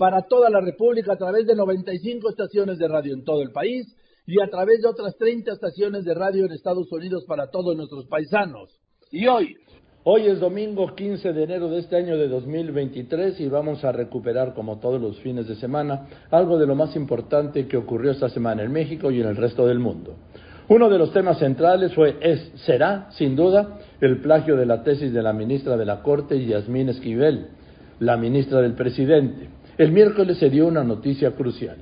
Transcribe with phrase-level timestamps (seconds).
[0.00, 3.86] para toda la República a través de 95 estaciones de radio en todo el país
[4.26, 8.06] y a través de otras 30 estaciones de radio en Estados Unidos para todos nuestros
[8.06, 8.70] paisanos.
[9.10, 9.58] Y hoy,
[10.02, 14.54] Hoy es domingo 15 de enero de este año de 2023 y vamos a recuperar,
[14.54, 18.62] como todos los fines de semana, algo de lo más importante que ocurrió esta semana
[18.62, 20.16] en México y en el resto del mundo.
[20.68, 25.12] Uno de los temas centrales fue, es, será, sin duda, el plagio de la tesis
[25.12, 27.48] de la ministra de la Corte, Yasmín Esquivel,
[27.98, 29.59] la ministra del presidente.
[29.80, 31.78] El miércoles se dio una noticia crucial.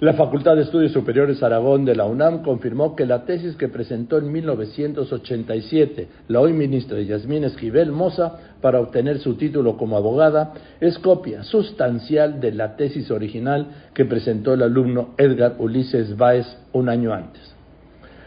[0.00, 4.18] La Facultad de Estudios Superiores Aragón de la UNAM confirmó que la tesis que presentó
[4.18, 10.98] en 1987 la hoy ministra Yasmín Esquivel Moza para obtener su título como abogada es
[10.98, 17.14] copia sustancial de la tesis original que presentó el alumno Edgar Ulises Báez un año
[17.14, 17.54] antes.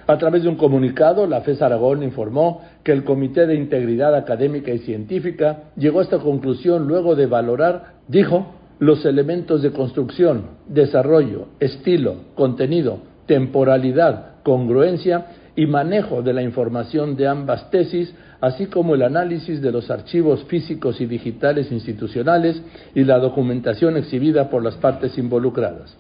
[0.07, 4.71] A través de un comunicado, la FES Aragón informó que el Comité de Integridad Académica
[4.71, 11.47] y Científica llegó a esta conclusión luego de valorar, dijo, los elementos de construcción, desarrollo,
[11.59, 19.03] estilo, contenido, temporalidad, congruencia y manejo de la información de ambas tesis, así como el
[19.03, 22.61] análisis de los archivos físicos y digitales institucionales
[22.93, 25.95] y la documentación exhibida por las partes involucradas.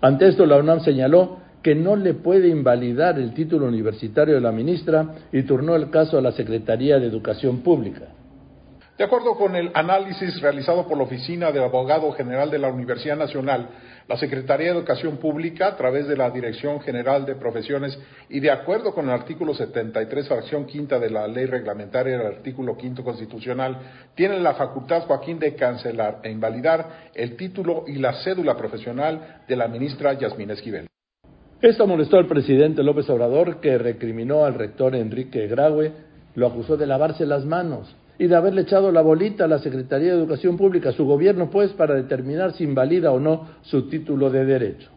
[0.00, 4.50] Ante esto, la UNAM señaló que no le puede invalidar el título universitario de la
[4.50, 8.08] ministra y turnó el caso a la Secretaría de Educación Pública.
[9.02, 13.16] De acuerdo con el análisis realizado por la Oficina del Abogado General de la Universidad
[13.16, 13.68] Nacional,
[14.06, 17.98] la Secretaría de Educación Pública, a través de la Dirección General de Profesiones
[18.28, 22.76] y de acuerdo con el artículo 73, fracción quinta de la Ley Reglamentaria del artículo
[22.76, 23.76] quinto constitucional,
[24.14, 29.56] tiene la facultad, Joaquín, de cancelar e invalidar el título y la cédula profesional de
[29.56, 30.86] la ministra Yasmín Esquivel.
[31.60, 35.90] Esto molestó al presidente López Obrador, que recriminó al rector Enrique Graue,
[36.36, 40.12] lo acusó de lavarse las manos y de haberle echado la bolita a la Secretaría
[40.12, 44.44] de Educación Pública, su gobierno, pues, para determinar si invalida o no su título de
[44.44, 44.90] derecho.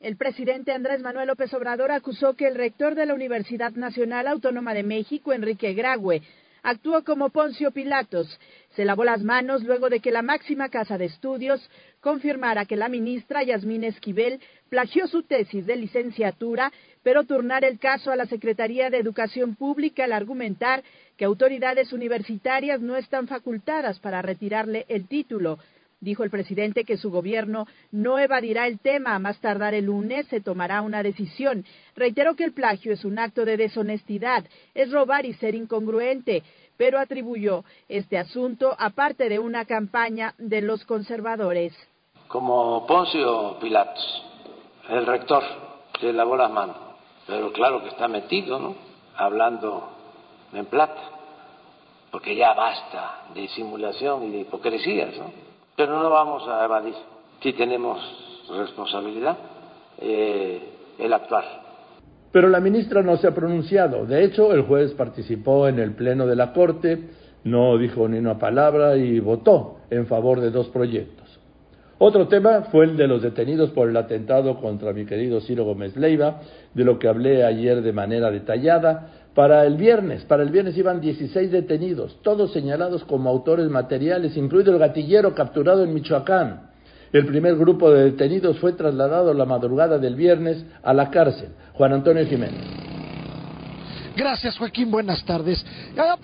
[0.00, 4.72] El presidente Andrés Manuel López Obrador acusó que el rector de la Universidad Nacional Autónoma
[4.72, 6.22] de México, Enrique Graue,
[6.62, 8.38] actuó como Poncio Pilatos.
[8.70, 11.60] Se lavó las manos luego de que la máxima casa de estudios
[12.00, 16.72] confirmara que la ministra Yasmín Esquivel plagió su tesis de licenciatura,
[17.02, 20.82] pero turnar el caso a la Secretaría de Educación Pública al argumentar
[21.16, 25.58] que autoridades universitarias no están facultadas para retirarle el título.
[26.00, 29.14] Dijo el presidente que su gobierno no evadirá el tema.
[29.14, 31.66] A más tardar el lunes se tomará una decisión.
[31.94, 34.44] Reiteró que el plagio es un acto de deshonestidad,
[34.74, 36.42] es robar y ser incongruente,
[36.78, 41.74] pero atribuyó este asunto a parte de una campaña de los conservadores.
[42.28, 44.24] Como Poncio Pilatos,
[44.88, 45.42] el rector
[46.00, 46.76] se lavó las manos,
[47.30, 48.74] pero claro que está metido, ¿no?
[49.16, 49.88] Hablando
[50.52, 51.00] en plata,
[52.10, 55.50] porque ya basta de simulación y de hipocresías, ¿no?
[55.76, 56.94] pero no vamos a evadir.
[57.40, 57.98] Sí tenemos
[58.54, 59.38] responsabilidad
[59.98, 60.60] eh,
[60.98, 61.44] el actuar.
[62.32, 64.04] Pero la ministra no se ha pronunciado.
[64.04, 67.08] De hecho, el juez participó en el pleno de la Corte,
[67.44, 71.29] no dijo ni una palabra y votó en favor de dos proyectos.
[72.02, 75.98] Otro tema fue el de los detenidos por el atentado contra mi querido Ciro Gómez
[75.98, 76.40] Leiva,
[76.72, 81.02] de lo que hablé ayer de manera detallada, para el viernes, para el viernes iban
[81.02, 86.70] 16 detenidos, todos señalados como autores materiales, incluido el gatillero capturado en Michoacán.
[87.12, 91.50] El primer grupo de detenidos fue trasladado la madrugada del viernes a la cárcel.
[91.74, 92.89] Juan Antonio Jiménez.
[94.16, 94.90] Gracias, Joaquín.
[94.90, 95.64] Buenas tardes.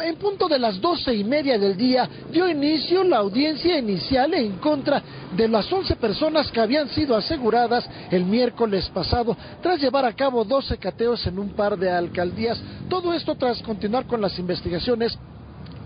[0.00, 4.59] En punto de las doce y media del día dio inicio la audiencia inicial en
[4.59, 5.03] contra
[5.36, 10.44] de las once personas que habían sido aseguradas el miércoles pasado tras llevar a cabo
[10.44, 12.60] doce cateos en un par de alcaldías.
[12.88, 15.16] Todo esto tras continuar con las investigaciones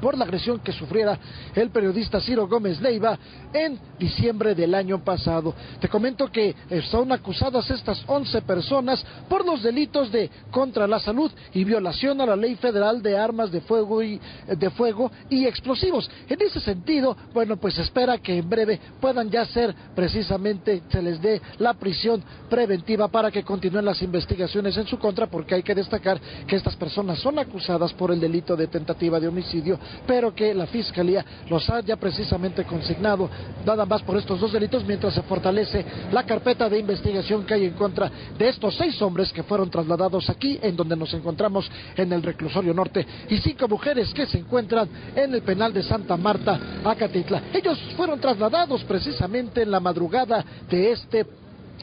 [0.00, 1.19] por la agresión que sufriera
[1.55, 3.19] el periodista Ciro Gómez Leiva
[3.52, 5.55] en diciembre del año pasado.
[5.81, 6.55] Te comento que
[6.91, 12.26] son acusadas estas 11 personas por los delitos de contra la salud y violación a
[12.26, 16.11] la ley federal de armas de fuego y de fuego y explosivos.
[16.29, 21.20] En ese sentido, bueno, pues espera que en breve puedan ya ser precisamente se les
[21.20, 25.75] dé la prisión preventiva para que continúen las investigaciones en su contra porque hay que
[25.75, 30.55] destacar que estas personas son acusadas por el delito de tentativa de homicidio pero que
[30.55, 33.29] la Fiscalía los ha ya precisamente consignado,
[33.65, 37.67] nada más por estos dos delitos, mientras se fortalece la carpeta de investigación que hay
[37.67, 42.13] en contra de estos seis hombres que fueron trasladados aquí, en donde nos encontramos en
[42.13, 46.59] el reclusorio norte, y cinco mujeres que se encuentran en el penal de Santa Marta,
[46.85, 47.43] Acatitla.
[47.53, 51.27] Ellos fueron trasladados precisamente en la madrugada de este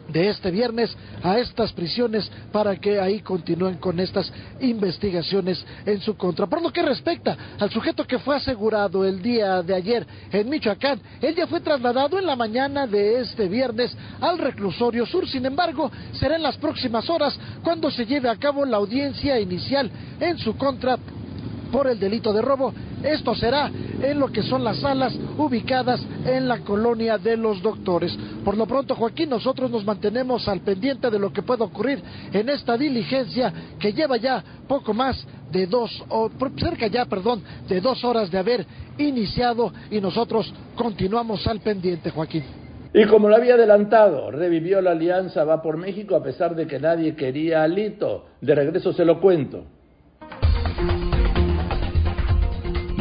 [0.08, 6.16] de este viernes a estas prisiones para que ahí continúen con estas investigaciones en su
[6.16, 6.48] contra.
[6.48, 11.00] Por lo que respecta al sujeto que fue asegurado el día de ayer en Michoacán,
[11.22, 15.28] él ya fue trasladado en la mañana de este viernes al reclusorio sur.
[15.28, 19.92] Sin embargo, será en las próximas horas cuando se lleve a cabo la audiencia inicial
[20.20, 20.98] en su contra
[21.68, 22.74] por el delito de robo.
[23.04, 23.72] Esto será
[24.02, 28.18] en lo que son las salas ubicadas en la colonia de los doctores.
[28.44, 32.50] Por lo pronto, Joaquín, nosotros nos mantenemos al pendiente de lo que pueda ocurrir en
[32.50, 38.04] esta diligencia que lleva ya poco más de dos, o cerca ya, perdón, de dos
[38.04, 38.66] horas de haber
[38.98, 42.44] iniciado y nosotros continuamos al pendiente, Joaquín.
[42.94, 46.80] Y como lo había adelantado, revivió la alianza Va por México a pesar de que
[46.80, 48.26] nadie quería alito.
[48.42, 49.66] De regreso se lo cuento.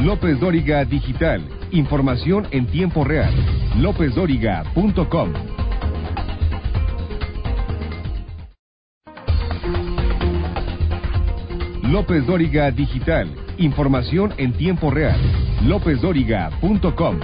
[0.07, 1.43] López Dóriga Digital.
[1.73, 3.35] Información en tiempo real.
[3.77, 5.33] LópezDóriga.com.
[11.91, 13.35] López Dóriga Digital.
[13.59, 15.19] Información en tiempo real.
[15.65, 17.19] LópezDóriga.com.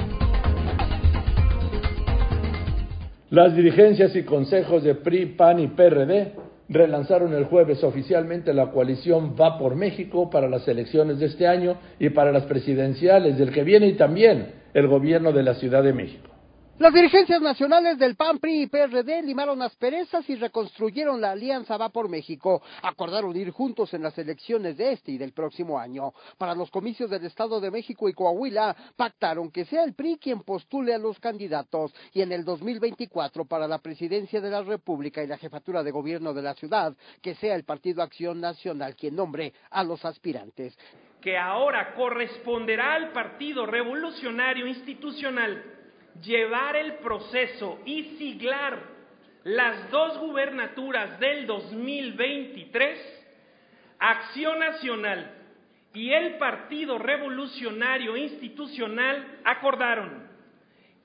[3.31, 6.41] Las dirigencias y consejos de PRI, PAN y PRD
[6.72, 11.76] relanzaron el jueves oficialmente la coalición Va por México para las elecciones de este año
[11.98, 15.92] y para las presidenciales del que viene y también el gobierno de la Ciudad de
[15.92, 16.31] México.
[16.78, 21.90] Las dirigencias nacionales del PAN, PRI y PRD limaron asperezas y reconstruyeron la alianza Va
[21.90, 22.62] por México.
[22.82, 26.12] Acordaron ir juntos en las elecciones de este y del próximo año.
[26.38, 30.40] Para los comicios del Estado de México y Coahuila, pactaron que sea el PRI quien
[30.40, 35.26] postule a los candidatos y en el 2024 para la presidencia de la República y
[35.26, 39.52] la jefatura de gobierno de la ciudad, que sea el Partido Acción Nacional quien nombre
[39.70, 40.76] a los aspirantes.
[41.20, 45.81] Que ahora corresponderá al Partido Revolucionario Institucional
[46.20, 48.78] llevar el proceso y siglar
[49.44, 53.24] las dos gubernaturas del 2023,
[53.98, 55.32] Acción Nacional
[55.94, 60.30] y el Partido Revolucionario Institucional acordaron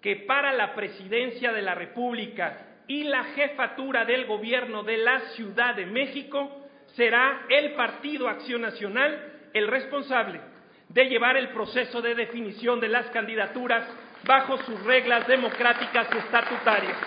[0.01, 5.75] que para la presidencia de la República y la jefatura del gobierno de la Ciudad
[5.75, 6.65] de México
[6.95, 10.39] será el Partido Acción Nacional el responsable
[10.89, 13.85] de llevar el proceso de definición de las candidaturas
[14.27, 16.97] bajo sus reglas democráticas estatutarias.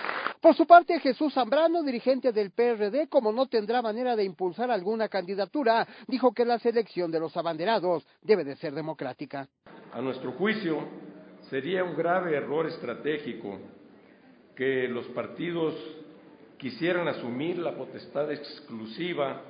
[0.41, 5.07] Por su parte, Jesús Zambrano, dirigente del PRD, como no tendrá manera de impulsar alguna
[5.07, 9.47] candidatura, dijo que la selección de los abanderados debe de ser democrática.
[9.93, 10.79] A nuestro juicio,
[11.51, 13.59] sería un grave error estratégico
[14.55, 15.75] que los partidos
[16.57, 19.41] quisieran asumir la potestad exclusiva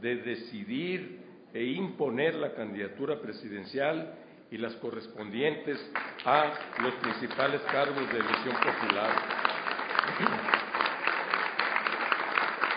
[0.00, 1.20] de decidir
[1.52, 4.14] e imponer la candidatura presidencial
[4.50, 5.78] y las correspondientes
[6.24, 6.52] a
[6.82, 9.10] los principales cargos de elección popular.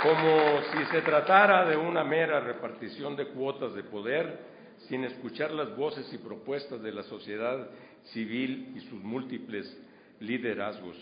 [0.03, 4.53] Como si se tratara de una mera repartición de cuotas de poder,
[4.89, 7.69] sin escuchar las voces y propuestas de la sociedad
[8.11, 9.65] civil y sus múltiples
[10.19, 10.97] liderazgos.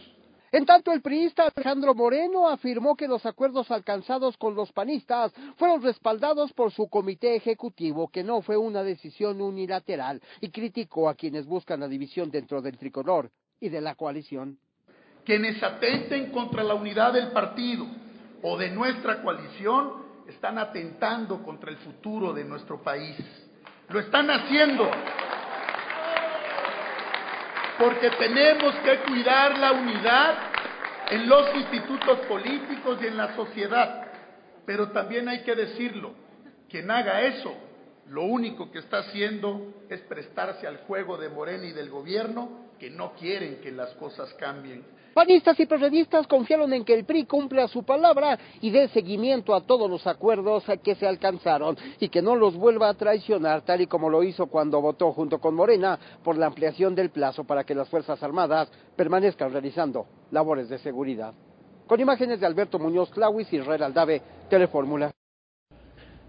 [0.53, 5.81] En tanto, el priista Alejandro Moreno afirmó que los acuerdos alcanzados con los panistas fueron
[5.81, 11.46] respaldados por su comité ejecutivo, que no fue una decisión unilateral, y criticó a quienes
[11.46, 13.31] buscan la división dentro del tricolor
[13.62, 14.58] y de la coalición.
[15.24, 17.86] Quienes atenten contra la unidad del partido
[18.41, 23.15] o de nuestra coalición están atentando contra el futuro de nuestro país.
[23.88, 24.89] Lo están haciendo
[27.81, 30.35] porque tenemos que cuidar la unidad
[31.09, 34.05] en los institutos políticos y en la sociedad.
[34.67, 36.13] Pero también hay que decirlo,
[36.69, 37.53] quien haga eso,
[38.07, 42.89] lo único que está haciendo es prestarse al juego de Morena y del gobierno que
[42.89, 44.83] no quieren que las cosas cambien.
[45.13, 49.61] Panistas y periodistas confiaron en que el PRI cumpla su palabra y dé seguimiento a
[49.61, 53.85] todos los acuerdos que se alcanzaron y que no los vuelva a traicionar, tal y
[53.85, 57.75] como lo hizo cuando votó junto con Morena por la ampliación del plazo para que
[57.75, 61.35] las Fuerzas Armadas permanezcan realizando labores de seguridad.
[61.85, 65.11] Con imágenes de Alberto Muñoz Clauis y Israel Aldave, Telefórmula.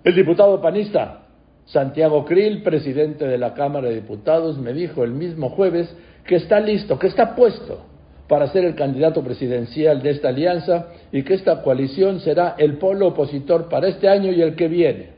[0.04, 1.28] El diputado panista
[1.64, 6.60] Santiago Krill, presidente de la Cámara de Diputados, me dijo el mismo jueves que está
[6.60, 7.86] listo, que está puesto
[8.28, 13.08] para ser el candidato presidencial de esta alianza y que esta coalición será el polo
[13.08, 15.14] opositor para este año y el que viene.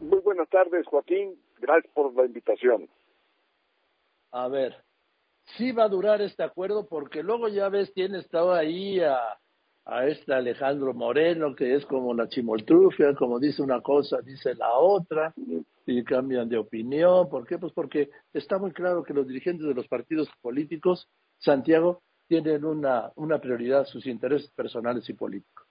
[0.00, 1.34] Muy buenas tardes, Joaquín.
[1.60, 2.88] Gracias por la invitación.
[4.30, 4.76] a ver,
[5.56, 9.18] sí va a durar este acuerdo porque luego ya ves, tiene estado ahí a,
[9.86, 14.72] a este Alejandro Moreno, que es como la chimoltrufia, como dice una cosa, dice la
[14.78, 15.34] otra,
[15.86, 17.28] y cambian de opinión.
[17.28, 17.58] ¿Por qué?
[17.58, 23.12] Pues porque está muy claro que los dirigentes de los partidos políticos, Santiago, tienen una,
[23.16, 25.66] una prioridad, sus intereses personales y políticos.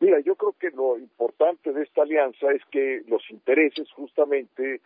[0.00, 4.80] Mira, yo creo que lo importante de esta alianza es que los intereses justamente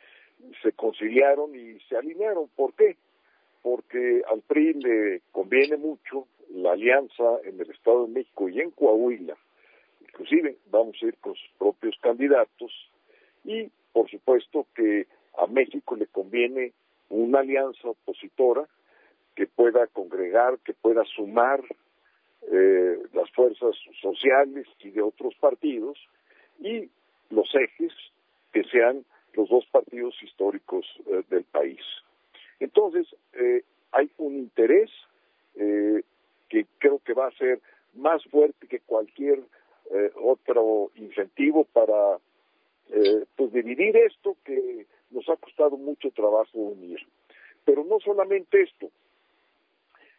[0.63, 2.49] se conciliaron y se alinearon.
[2.55, 2.97] ¿Por qué?
[3.63, 8.71] Porque al PRI le conviene mucho la alianza en el Estado de México y en
[8.71, 9.37] Coahuila.
[10.01, 12.73] Inclusive vamos a ir con sus propios candidatos
[13.45, 15.07] y por supuesto que
[15.39, 16.73] a México le conviene
[17.09, 18.67] una alianza opositora
[19.35, 21.63] que pueda congregar, que pueda sumar
[22.51, 25.99] eh, las fuerzas sociales y de otros partidos
[26.61, 26.91] y
[27.31, 27.93] los ejes
[28.53, 29.05] que sean
[29.35, 31.81] los dos partidos históricos eh, del país.
[32.61, 34.91] Entonces, eh, hay un interés
[35.57, 36.03] eh,
[36.53, 37.63] que creo que va a ser
[37.95, 39.41] más fuerte que cualquier
[40.23, 42.19] otro incentivo para
[43.37, 46.99] pues dividir esto que nos ha costado mucho trabajo unir.
[47.65, 48.91] Pero no solamente esto.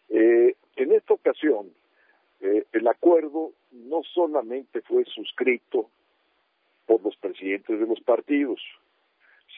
[0.10, 1.72] en esta ocasión,
[2.40, 5.88] el acuerdo no solamente fue suscrito
[6.88, 8.60] por los presidentes de los partidos,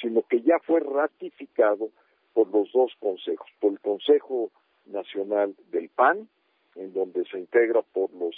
[0.02, 1.90] sino que ya fue ratificado
[2.34, 4.52] por los dos consejos, por el Consejo
[4.88, 6.28] Nacional del PAN,
[6.76, 8.36] en donde se integra por los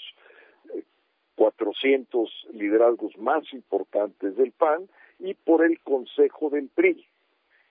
[1.36, 4.88] 400 eh, liderazgos más importantes del PAN,
[5.20, 7.06] y por el Consejo del PRI.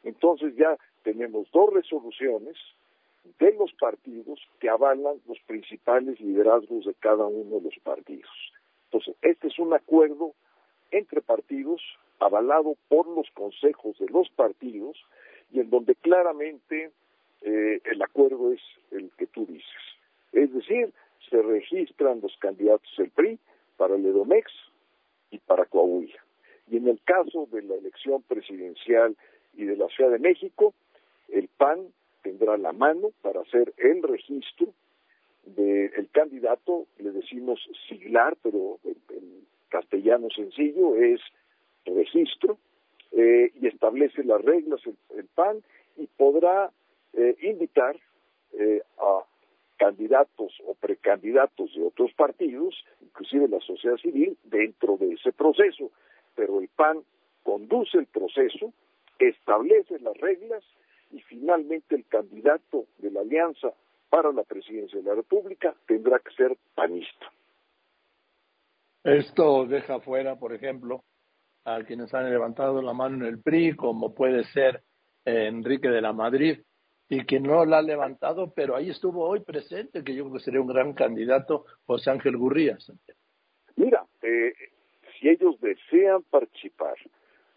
[0.03, 2.57] Entonces ya tenemos dos resoluciones
[3.39, 8.31] de los partidos que avalan los principales liderazgos de cada uno de los partidos.
[8.85, 10.33] Entonces, este es un acuerdo
[10.93, 11.83] entre partidos
[12.21, 14.97] avalado por los consejos de los partidos
[15.53, 16.93] y en donde claramente
[17.43, 18.61] eh, el acuerdo es
[18.93, 19.96] el que tú dices.
[20.33, 20.93] Es decir,
[21.29, 23.39] se registran los candidatos del PRI
[23.77, 24.51] para el EDOMEX
[25.31, 26.25] y para Coahuila.
[26.69, 29.17] Y en el caso de la elección presidencial
[29.55, 30.75] y de la Ciudad de México,
[31.29, 31.89] el PAN
[32.23, 34.73] tendrá la mano para hacer el registro
[35.45, 41.21] del candidato, le decimos siglar, pero en castellano sencillo es
[41.85, 42.59] registro
[43.13, 44.81] eh, y establece las reglas
[45.17, 45.63] el, PAN
[45.97, 46.73] y podrá
[47.13, 47.97] eh, invitar
[48.59, 49.25] eh, a
[49.77, 55.91] candidatos o precandidatos de otros partidos, inclusive la sociedad civil, dentro de ese proceso.
[56.35, 57.03] Pero el PAN
[57.43, 58.73] conduce el proceso,
[59.19, 60.65] establece las reglas
[61.11, 63.73] y finalmente el candidato de la alianza
[64.11, 67.33] para la presidencia de la República tendrá que ser panista.
[69.05, 71.05] Esto deja fuera, por ejemplo,
[71.65, 74.83] a quienes han levantado la mano en el PRI, como puede ser
[75.25, 76.59] eh, Enrique de la Madrid,
[77.09, 80.45] y que no la ha levantado, pero ahí estuvo hoy presente, que yo creo que
[80.45, 82.93] sería un gran candidato, José Ángel Gurrías.
[83.77, 84.53] Mira, eh,
[85.19, 86.97] si ellos desean participar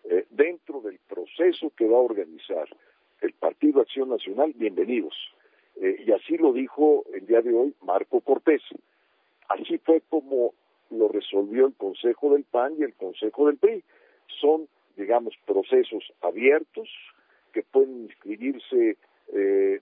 [0.04, 2.68] eh, dentro del proceso que va a organizar
[3.22, 5.16] el Partido Acción Nacional, bienvenidos.
[5.82, 8.62] y así lo dijo el día de hoy Marco Cortés.
[9.48, 10.54] Así fue como
[10.90, 13.84] lo resolvió el Consejo del PAN y el Consejo del PRI
[14.42, 16.90] son, digamos, procesos abiertos
[17.54, 18.98] que pueden inscribirse
[19.34, 19.82] eh,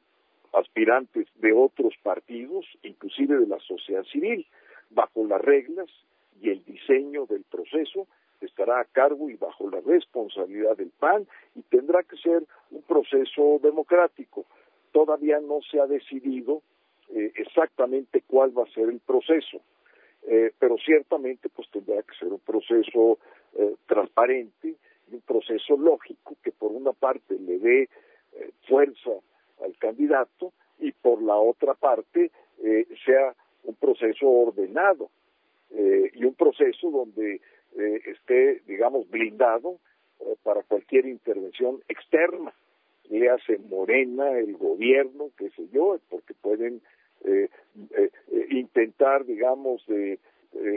[0.53, 4.45] aspirantes de otros partidos, inclusive de la sociedad civil,
[4.89, 5.89] bajo las reglas
[6.41, 8.07] y el diseño del proceso
[8.41, 13.59] estará a cargo y bajo la responsabilidad del PAN y tendrá que ser un proceso
[13.61, 14.45] democrático.
[14.91, 16.61] Todavía no se ha decidido
[17.09, 19.61] eh, exactamente cuál va a ser el proceso,
[20.27, 23.17] eh, pero ciertamente pues tendrá que ser un proceso
[23.57, 24.75] eh, transparente
[25.09, 27.89] y un proceso lógico que por una parte le dé
[28.67, 29.11] fuerza
[29.67, 32.31] al candidato y por la otra parte
[32.63, 35.09] eh, sea un proceso ordenado
[35.69, 37.41] y un proceso donde
[37.75, 39.79] esté, digamos, blindado
[40.41, 42.53] para cualquier intervención externa,
[43.09, 46.81] le hace Morena, el gobierno, qué sé yo, porque pueden
[48.49, 50.19] intentar, digamos, de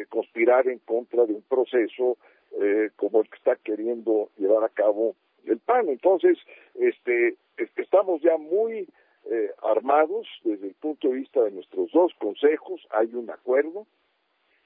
[0.08, 2.18] conspirar en contra de un proceso
[2.58, 5.14] eh, como el que está queriendo llevar a cabo
[5.46, 5.88] el PAN.
[5.88, 6.38] Entonces,
[6.74, 7.36] este,
[7.76, 8.88] estamos ya muy
[9.24, 12.86] eh, armados desde el punto de vista de nuestros dos consejos.
[12.90, 13.86] Hay un acuerdo,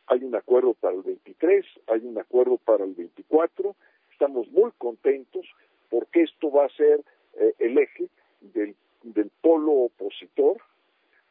[0.07, 3.75] hay un acuerdo para el 23, hay un acuerdo para el 24.
[4.13, 5.47] Estamos muy contentos
[5.91, 7.03] porque esto va a ser
[7.35, 8.09] eh, el eje
[8.41, 10.59] del, del polo opositor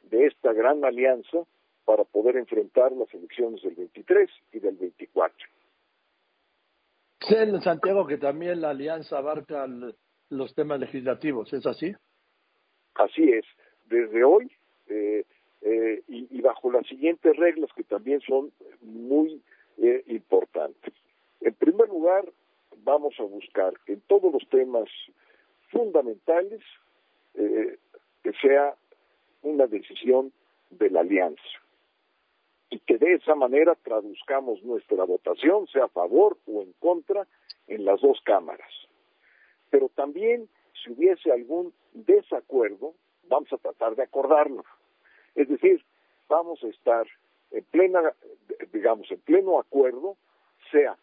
[0.03, 1.45] de esta gran alianza
[1.85, 5.47] para poder enfrentar las elecciones del 23 y del 24.
[7.27, 9.65] Sé, Santiago, que también la alianza abarca
[10.29, 11.93] los temas legislativos, ¿es así?
[12.95, 13.45] Así es,
[13.85, 14.51] desde hoy
[14.87, 15.23] eh,
[15.61, 18.51] eh, y, bajo las siguientes reglas que también son
[18.81, 19.41] muy
[19.77, 20.93] eh, importantes.
[21.39, 22.25] En primer lugar,
[22.83, 24.89] vamos a buscar en todos los temas
[25.71, 26.61] fundamentales
[27.33, 28.75] que sea
[29.41, 30.31] una decisión
[30.69, 31.62] de la alianza
[32.73, 37.27] y que de esa manera traduzcamos nuestra votación, sea a favor o en contra,
[37.67, 38.71] en las dos cámaras.
[39.69, 40.49] Pero también,
[40.83, 42.95] si hubiese algún desacuerdo,
[43.29, 44.65] vamos a tratar de acordarlo.
[45.35, 45.85] Es decir,
[46.27, 47.05] vamos a estar
[47.51, 48.11] en plena,
[48.71, 50.17] digamos, en pleno acuerdo,
[50.71, 50.97] sea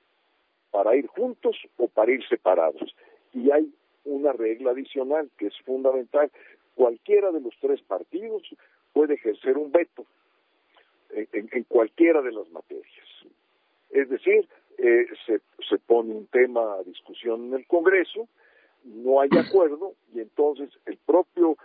[0.73, 2.97] para ir juntos o para ir separados.
[3.33, 3.73] Y hay
[4.05, 6.33] una regla adicional que es fundamental.
[6.75, 8.43] Cualquiera de los tres partidos
[8.93, 10.05] puede ejercer un veto
[11.15, 12.87] en, cualquiera de las materias.
[13.91, 14.49] Es decir,
[14.79, 18.29] eh, se, se pone un tema a discusión en el Congreso,
[18.85, 21.57] no hay acuerdo y entonces el propio,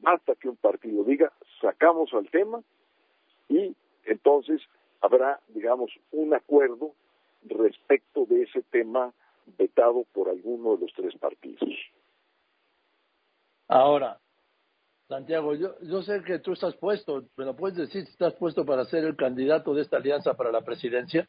[0.00, 2.62] basta que un partido diga, sacamos al tema
[3.48, 3.74] y
[4.04, 4.60] entonces
[5.00, 6.92] habrá, digamos, un acuerdo
[7.44, 9.12] respecto de ese tema
[9.58, 11.68] vetado por alguno de los tres partidos.
[13.68, 14.18] Ahora,
[15.10, 18.84] Santiago, yo, yo sé que tú estás puesto, ¿me puedes decir si estás puesto para
[18.84, 21.28] ser el candidato de esta alianza para la presidencia?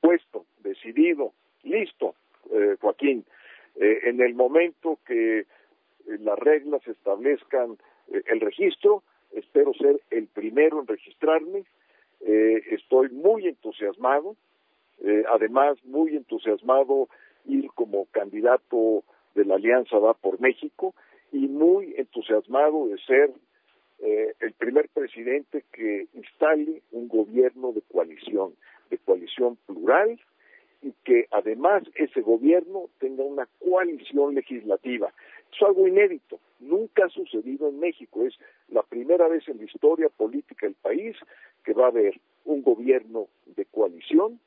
[0.00, 1.32] Puesto, decidido,
[1.64, 2.14] listo,
[2.52, 3.24] eh, Joaquín.
[3.80, 5.46] Eh, en el momento que eh,
[6.20, 7.78] las reglas establezcan
[8.12, 11.64] el registro, espero ser el primero en registrarme.
[12.20, 14.36] estoy muy entusiasmado,
[15.32, 17.08] además muy entusiasmado
[17.46, 19.02] ir como candidato
[19.34, 20.94] de la Alianza Va por México
[21.34, 23.32] y muy entusiasmado de ser
[23.98, 28.54] eh, el primer presidente que instale un gobierno de coalición,
[28.88, 30.20] de coalición plural,
[30.80, 35.12] y que además ese gobierno tenga una coalición legislativa.
[35.52, 38.34] Es algo inédito, nunca ha sucedido en México, es
[38.68, 41.16] la primera vez en la historia política del país
[41.64, 44.38] que va a haber un gobierno de coalición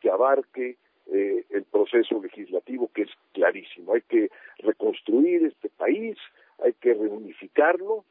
[0.00, 0.76] que abarque
[1.12, 3.94] eh, el proceso legislativo que es clarísimo.
[3.94, 6.16] Hay que reconstruir este país,
[6.58, 8.04] hay que reunificarlo,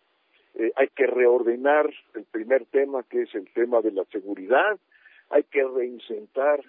[0.54, 4.80] eh, hay que reordenar el primer tema que es el tema de la seguridad,
[5.30, 6.64] hay que reinsentar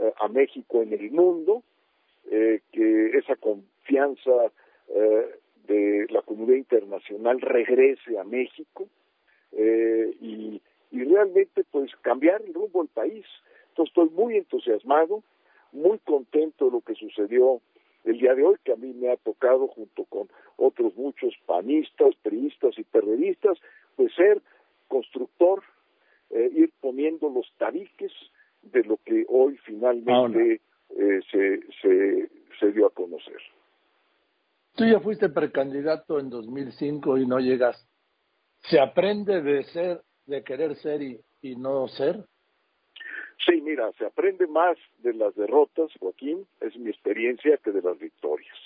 [0.00, 1.62] eh, a México en el mundo,
[2.28, 4.50] que esa confianza
[5.68, 8.88] de la comunidad internacional regrese a México
[9.52, 10.60] y,
[10.90, 13.24] y realmente pues cambiar el rumbo del país.
[13.68, 15.22] Entonces estoy muy entusiasmado,
[15.72, 17.60] muy contento de lo que sucedió
[18.04, 22.14] el día de hoy, que a mí me ha tocado junto con otros muchos panistas,
[22.22, 23.58] priistas y periodistas,
[23.96, 24.40] pues ser
[24.88, 25.62] constructor,
[26.30, 28.12] eh, ir poniendo los tabiques
[28.62, 33.40] de lo que hoy finalmente eh, se, se, se dio a conocer.
[34.76, 37.88] Tú ya fuiste precandidato en 2005 y no llegas.
[38.62, 42.24] ¿Se aprende de ser, de querer ser y, y no ser?
[43.44, 47.98] Sí, mira, se aprende más de las derrotas, Joaquín, es mi experiencia, que de las
[47.98, 48.56] victorias.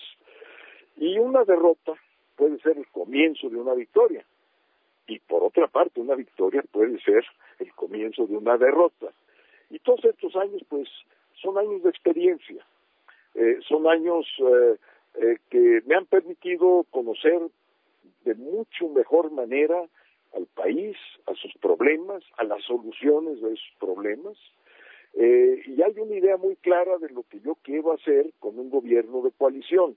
[0.97, 1.95] Y una derrota
[2.37, 4.25] puede ser el comienzo de una victoria.
[5.07, 7.25] Y por otra parte, una victoria puede ser
[7.59, 9.13] el comienzo de una derrota.
[9.71, 10.89] Y todos estos años, pues,
[11.35, 12.65] son años de experiencia.
[13.35, 14.77] Eh, son años eh,
[15.15, 17.41] eh, que me han permitido conocer
[18.25, 19.83] de mucho mejor manera
[20.35, 24.37] al país, a sus problemas, a las soluciones de esos problemas.
[25.15, 28.71] Eh, y hay una idea muy clara de lo que yo quiero hacer con un
[28.71, 29.97] gobierno de coalición.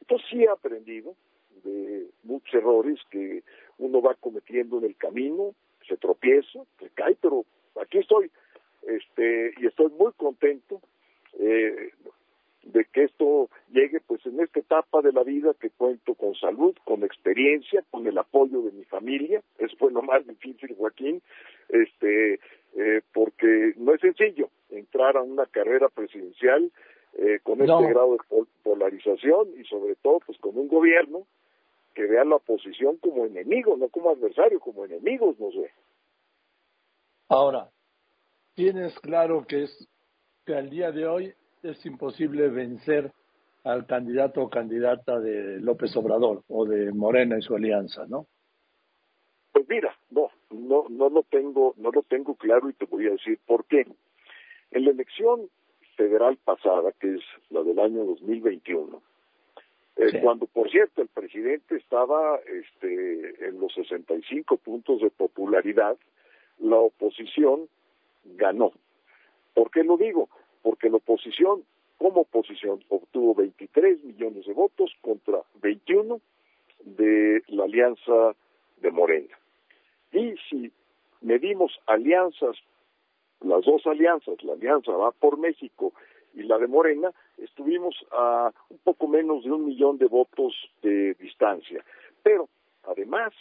[0.00, 1.14] Entonces sí he aprendido
[1.62, 3.42] de muchos errores que
[3.78, 5.54] uno va cometiendo en el camino,
[5.86, 7.44] se tropieza, se cae, pero
[7.80, 8.30] aquí estoy,
[8.86, 10.80] este, y estoy muy contento.
[11.38, 11.90] Eh,
[12.62, 16.74] de que esto llegue pues en esta etapa de la vida que cuento con salud,
[16.84, 21.22] con experiencia, con el apoyo de mi familia, es fue lo más difícil Joaquín,
[21.68, 22.40] este
[22.76, 26.70] eh, porque no es sencillo entrar a una carrera presidencial
[27.14, 31.26] eh, con este grado de polarización y sobre todo pues con un gobierno
[31.94, 35.72] que vea la oposición como enemigo, no como adversario, como enemigos, no sé.
[37.28, 37.68] Ahora,
[38.54, 39.88] tienes claro que es
[40.46, 43.12] que al día de hoy es imposible vencer
[43.64, 48.26] al candidato o candidata de López Obrador o de Morena y su alianza, ¿no?
[49.52, 53.10] Pues mira, no, no, no lo tengo, no lo tengo claro y te voy a
[53.10, 53.86] decir por qué.
[54.70, 55.50] En la elección
[55.96, 59.02] federal pasada, que es la del año 2021,
[59.96, 65.98] eh, cuando por cierto el presidente estaba este, en los 65 puntos de popularidad,
[66.58, 67.68] la oposición
[68.24, 68.72] ganó.
[69.52, 70.30] ¿Por qué lo digo?
[70.62, 71.64] Porque la oposición,
[71.98, 76.20] como oposición, obtuvo 23 millones de votos contra 21
[76.84, 78.34] de la alianza
[78.80, 79.38] de Morena.
[80.12, 80.72] Y si
[81.20, 82.56] medimos alianzas,
[83.40, 85.92] las dos alianzas, la alianza va por México
[86.34, 91.14] y la de Morena, estuvimos a un poco menos de un millón de votos de
[91.14, 91.84] distancia.
[92.22, 92.48] Pero,
[92.84, 93.32] además,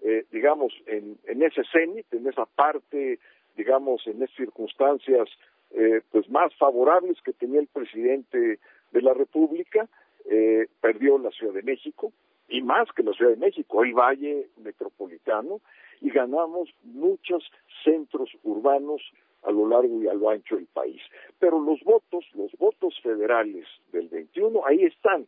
[0.00, 3.18] eh, digamos, en, en ese cenit, en esa parte,
[3.56, 5.28] digamos, en esas circunstancias
[5.70, 8.58] eh, pues más favorables que tenía el presidente
[8.90, 9.88] de la República,
[10.30, 12.12] eh, perdió la Ciudad de México,
[12.48, 15.60] y más que la Ciudad de México, el Valle Metropolitano,
[16.00, 17.44] y ganamos muchos
[17.84, 19.02] centros urbanos
[19.42, 21.00] a lo largo y a lo ancho del país.
[21.38, 25.26] Pero los votos, los votos federales del 21, ahí están.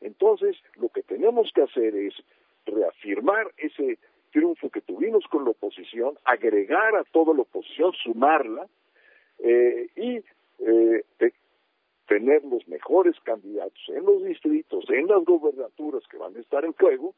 [0.00, 2.14] Entonces, lo que tenemos que hacer es
[2.66, 3.98] reafirmar ese
[4.32, 8.68] triunfo que tuvimos con la oposición, agregar a toda la oposición, sumarla
[9.42, 10.24] eh, y
[10.58, 11.04] eh,
[12.06, 16.72] tener los mejores candidatos en los distritos, en las gobernaturas que van a estar en
[16.72, 17.14] juego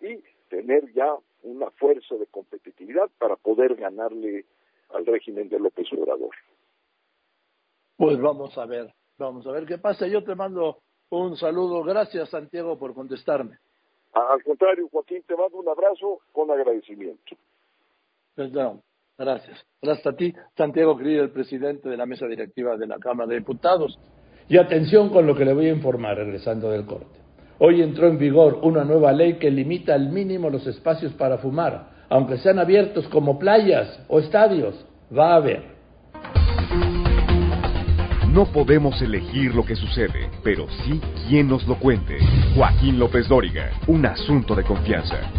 [0.00, 4.44] y tener ya una fuerza de competitividad para poder ganarle
[4.90, 6.34] al régimen de López Obrador.
[7.96, 10.08] Pues vamos a ver, vamos a ver qué pasa.
[10.08, 10.78] Yo te mando
[11.10, 11.84] un saludo.
[11.84, 13.58] Gracias, Santiago, por contestarme.
[14.12, 17.36] Al contrario, Joaquín, te mando un abrazo con agradecimiento.
[18.34, 18.82] Perdón.
[19.18, 19.58] Gracias.
[19.80, 23.98] Gracias ti, Santiago querido, el presidente de la mesa directiva de la Cámara de Diputados.
[24.48, 27.20] Y atención con lo que le voy a informar regresando del corte.
[27.58, 32.06] Hoy entró en vigor una nueva ley que limita al mínimo los espacios para fumar,
[32.08, 34.84] aunque sean abiertos como playas o estadios.
[35.16, 35.62] Va a haber.
[38.32, 42.16] No podemos elegir lo que sucede, pero sí quién nos lo cuente.
[42.56, 45.30] Joaquín López Dóriga, un asunto de confianza.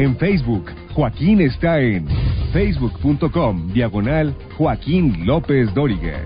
[0.00, 2.06] En Facebook, Joaquín está en
[2.54, 6.24] facebook.com diagonal Joaquín López Dóriga.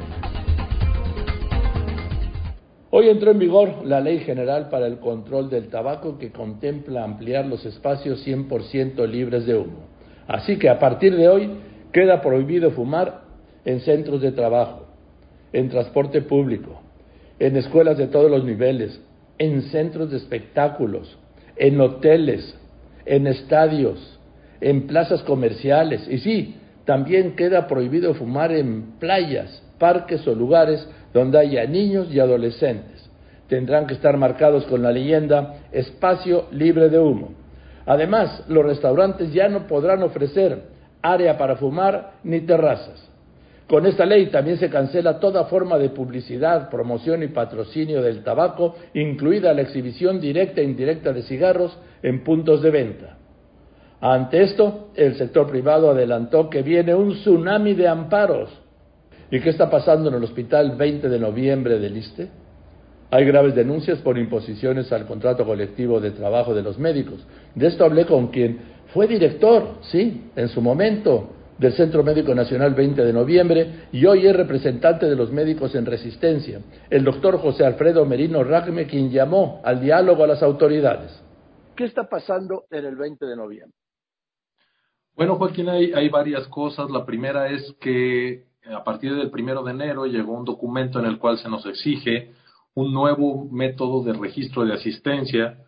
[2.90, 7.46] Hoy entró en vigor la Ley General para el Control del Tabaco que contempla ampliar
[7.46, 9.88] los espacios 100% libres de humo.
[10.28, 11.50] Así que a partir de hoy
[11.90, 13.22] queda prohibido fumar
[13.64, 14.86] en centros de trabajo,
[15.52, 16.80] en transporte público,
[17.40, 19.02] en escuelas de todos los niveles,
[19.36, 21.18] en centros de espectáculos,
[21.56, 22.56] en hoteles,
[23.06, 24.18] en estadios,
[24.60, 26.06] en plazas comerciales.
[26.08, 32.20] Y sí, también queda prohibido fumar en playas, parques o lugares donde haya niños y
[32.20, 33.08] adolescentes.
[33.48, 37.32] Tendrán que estar marcados con la leyenda espacio libre de humo.
[37.86, 40.62] Además, los restaurantes ya no podrán ofrecer
[41.02, 43.10] área para fumar ni terrazas.
[43.68, 48.76] Con esta ley también se cancela toda forma de publicidad, promoción y patrocinio del tabaco,
[48.92, 53.16] incluida la exhibición directa e indirecta de cigarros en puntos de venta.
[54.00, 58.50] Ante esto, el sector privado adelantó que viene un tsunami de amparos.
[59.30, 62.28] ¿Y qué está pasando en el Hospital 20 de Noviembre del ISTE?
[63.10, 67.26] Hay graves denuncias por imposiciones al contrato colectivo de trabajo de los médicos.
[67.54, 68.58] De esto hablé con quien
[68.92, 74.26] fue director, sí, en su momento, del Centro Médico Nacional 20 de noviembre y hoy
[74.26, 79.60] es representante de los médicos en resistencia, el doctor José Alfredo Merino Ragme, quien llamó
[79.64, 81.22] al diálogo a las autoridades.
[81.76, 83.76] ¿Qué está pasando en el 20 de noviembre?
[85.16, 86.90] Bueno, Joaquín, hay, hay varias cosas.
[86.90, 91.18] La primera es que a partir del primero de enero llegó un documento en el
[91.18, 92.32] cual se nos exige
[92.74, 95.58] un nuevo método de registro de asistencia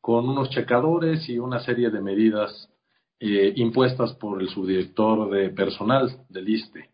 [0.00, 2.70] con unos checadores y una serie de medidas
[3.18, 6.90] eh, impuestas por el subdirector de personal del ISTE.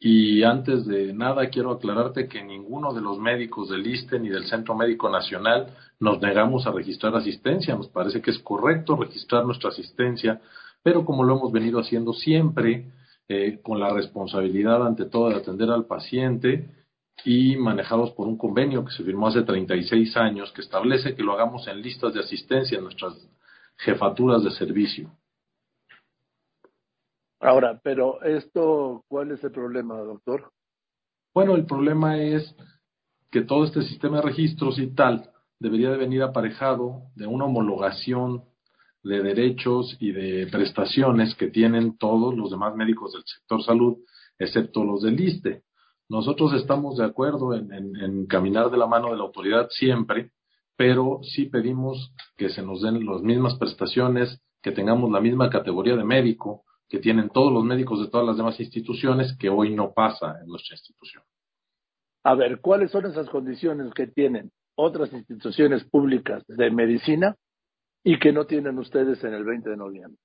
[0.00, 4.44] Y antes de nada quiero aclararte que ninguno de los médicos del ISTE ni del
[4.44, 5.68] Centro Médico Nacional
[6.00, 7.74] nos negamos a registrar asistencia.
[7.74, 10.40] Nos parece que es correcto registrar nuestra asistencia,
[10.82, 12.90] pero como lo hemos venido haciendo siempre,
[13.26, 16.68] eh, con la responsabilidad ante todo de atender al paciente
[17.24, 21.32] y manejados por un convenio que se firmó hace 36 años que establece que lo
[21.32, 23.14] hagamos en listas de asistencia en nuestras
[23.78, 25.10] jefaturas de servicio.
[27.44, 30.50] Ahora, pero esto, ¿cuál es el problema, doctor?
[31.34, 32.56] Bueno, el problema es
[33.30, 38.44] que todo este sistema de registros y tal debería de venir aparejado de una homologación
[39.02, 43.98] de derechos y de prestaciones que tienen todos los demás médicos del sector salud,
[44.38, 45.64] excepto los del ISTE.
[46.08, 50.30] Nosotros estamos de acuerdo en, en, caminar de la mano de la autoridad siempre,
[50.76, 55.94] pero sí pedimos que se nos den las mismas prestaciones, que tengamos la misma categoría
[55.94, 59.92] de médico, que tienen todos los médicos de todas las demás instituciones que hoy no
[59.92, 61.24] pasa en nuestra institución.
[62.22, 67.34] A ver, ¿cuáles son esas condiciones que tienen otras instituciones públicas de medicina
[68.04, 70.20] y que no tienen ustedes en el 20 de noviembre?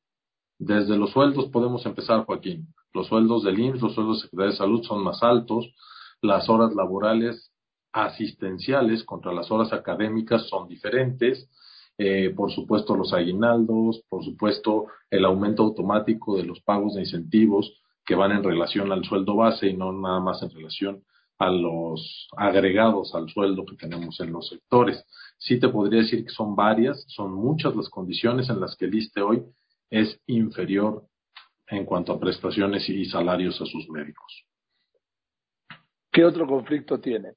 [0.60, 2.68] Desde los sueldos podemos empezar, Joaquín.
[2.94, 5.74] Los sueldos del IMSS, los sueldos de Secretaría de Salud son más altos,
[6.22, 7.52] las horas laborales
[7.92, 11.50] asistenciales contra las horas académicas son diferentes.
[12.02, 17.74] Eh, por supuesto, los aguinaldos, por supuesto, el aumento automático de los pagos de incentivos
[18.06, 21.04] que van en relación al sueldo base y no nada más en relación
[21.40, 25.06] a los agregados al sueldo que tenemos en los sectores.
[25.38, 28.96] Sí te podría decir que son varias, son muchas las condiciones en las que el
[28.96, 29.44] ISTE hoy
[29.90, 31.04] es inferior
[31.68, 34.46] en cuanto a prestaciones y salarios a sus médicos.
[36.14, 37.34] ¿Qué otro conflicto tiene?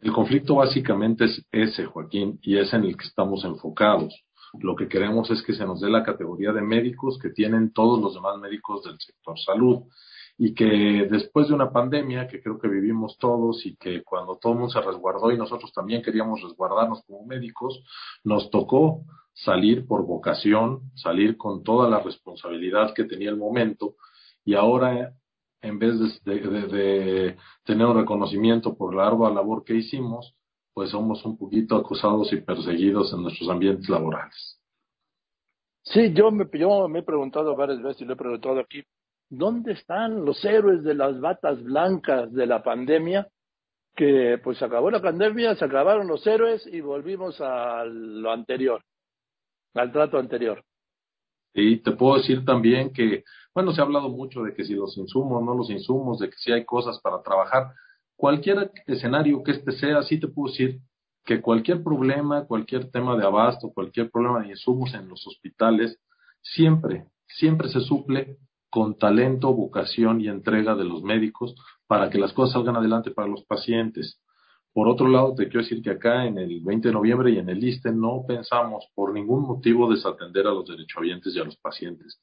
[0.00, 4.14] El conflicto básicamente es ese, Joaquín, y es en el que estamos enfocados.
[4.60, 8.00] Lo que queremos es que se nos dé la categoría de médicos que tienen todos
[8.00, 9.82] los demás médicos del sector salud
[10.38, 14.52] y que después de una pandemia que creo que vivimos todos y que cuando todo
[14.52, 17.82] el mundo se resguardó y nosotros también queríamos resguardarnos como médicos,
[18.22, 23.94] nos tocó salir por vocación, salir con toda la responsabilidad que tenía el momento
[24.44, 25.14] y ahora
[25.66, 30.36] en vez de, tener un reconocimiento por la ardua labor que hicimos,
[30.72, 34.60] pues somos un poquito acusados y perseguidos en nuestros ambientes laborales.
[35.82, 38.82] Sí, yo me, yo me he preguntado varias veces y lo he preguntado aquí,
[39.28, 43.28] ¿dónde están los héroes de las batas blancas de la pandemia?
[43.94, 48.82] Que pues acabó la pandemia, se acabaron los héroes y volvimos a lo anterior,
[49.74, 50.62] al trato anterior.
[51.56, 54.96] Y te puedo decir también que, bueno, se ha hablado mucho de que si los
[54.98, 57.72] insumos, no los insumos, de que si hay cosas para trabajar.
[58.14, 60.80] Cualquier escenario que este sea, sí te puedo decir
[61.24, 65.98] que cualquier problema, cualquier tema de abasto, cualquier problema de insumos en los hospitales,
[66.42, 68.36] siempre, siempre se suple
[68.68, 71.54] con talento, vocación y entrega de los médicos
[71.86, 74.20] para que las cosas salgan adelante para los pacientes.
[74.76, 77.48] Por otro lado, te quiero decir que acá en el 20 de noviembre y en
[77.48, 82.20] el ISTE no pensamos por ningún motivo desatender a los derechohabientes y a los pacientes.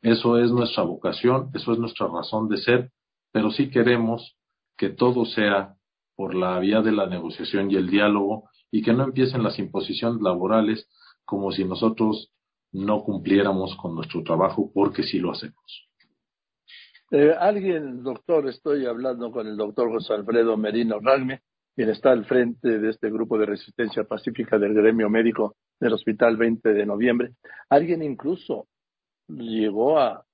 [0.00, 2.90] Eso es nuestra vocación, eso es nuestra razón de ser,
[3.30, 4.36] pero sí queremos
[4.76, 5.76] que todo sea
[6.16, 10.20] por la vía de la negociación y el diálogo y que no empiecen las imposiciones
[10.20, 10.88] laborales
[11.24, 12.32] como si nosotros
[12.72, 15.88] no cumpliéramos con nuestro trabajo porque sí lo hacemos.
[17.12, 21.42] Eh, alguien, doctor, estoy hablando con el doctor José Alfredo Merino Ralme,
[21.74, 26.36] quien está al frente de este grupo de resistencia pacífica del gremio médico del Hospital
[26.36, 27.32] 20 de Noviembre.
[27.68, 28.66] Alguien incluso
[29.28, 30.24] llegó a,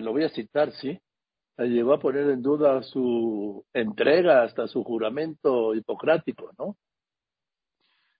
[0.00, 0.98] lo voy a citar, sí,
[1.58, 6.76] llegó a poner en duda su entrega hasta su juramento hipocrático, ¿no?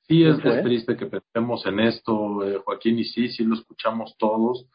[0.09, 4.69] Sí, es, triste que pensemos en esto, eh, Joaquín, y sí, sí lo escuchamos todos.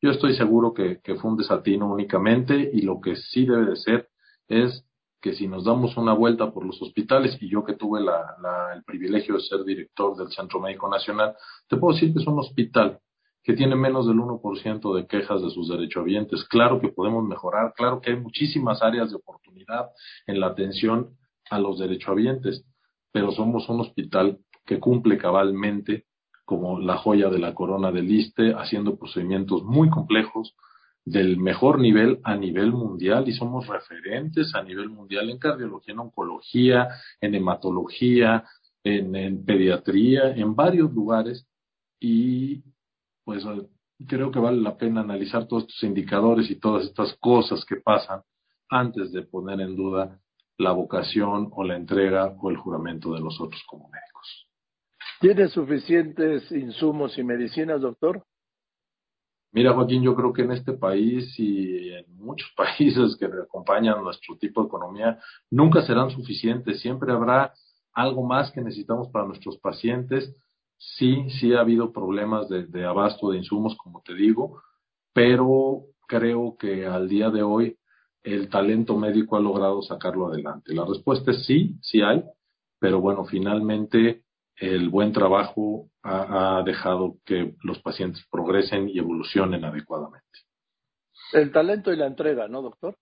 [0.00, 3.76] Yo estoy seguro que, que fue un desatino únicamente y lo que sí debe de
[3.76, 4.08] ser
[4.48, 4.84] es
[5.22, 9.36] que si nos damos una vuelta por los hospitales, y yo que tuve el privilegio
[9.36, 11.36] de ser director del Centro Médico Nacional,
[11.68, 12.98] te puedo decir que es un hospital
[13.44, 16.44] que tiene menos del 1% de quejas de sus derechohabientes.
[16.48, 19.90] Claro que podemos mejorar, claro que hay muchísimas áreas de oportunidad
[20.26, 21.16] en la atención
[21.50, 22.64] a los derechohabientes,
[23.12, 26.06] pero somos un hospital que cumple cabalmente
[26.44, 30.56] como la joya de la corona del ISTE, haciendo procedimientos muy complejos,
[31.04, 36.00] del mejor nivel a nivel mundial y somos referentes a nivel mundial en cardiología, en
[36.00, 36.88] oncología,
[37.20, 38.44] en hematología,
[38.84, 41.46] en, pediatría, en varios lugares
[42.00, 42.62] y
[43.24, 43.44] pues
[44.08, 48.22] creo que vale la pena analizar todos estos indicadores y todas estas cosas que pasan
[48.68, 50.20] antes de poner en duda
[50.58, 54.48] la vocación o la entrega o el juramento de nosotros como médicos.
[55.20, 58.24] ¿Tiene suficientes insumos y medicinas, doctor?
[59.52, 64.36] Mira, Joaquín, yo creo que en este país y en muchos países que acompañan nuestro
[64.38, 65.18] tipo de economía,
[65.50, 66.80] nunca serán suficientes.
[66.80, 67.52] Siempre habrá
[67.92, 70.34] algo más que necesitamos para nuestros pacientes.
[70.78, 74.62] Sí, sí ha habido problemas de, abasto de insumos, como te digo,
[75.12, 77.76] pero creo que al día de hoy
[78.22, 80.74] el talento médico ha logrado sacarlo adelante.
[80.74, 82.24] La respuesta es sí, sí hay,
[82.80, 84.24] pero bueno, finalmente
[84.56, 90.26] el buen trabajo ha, dejado que los pacientes progresen y evolucionen adecuadamente.
[91.32, 92.96] El talento y la entrega, ¿no, doctor?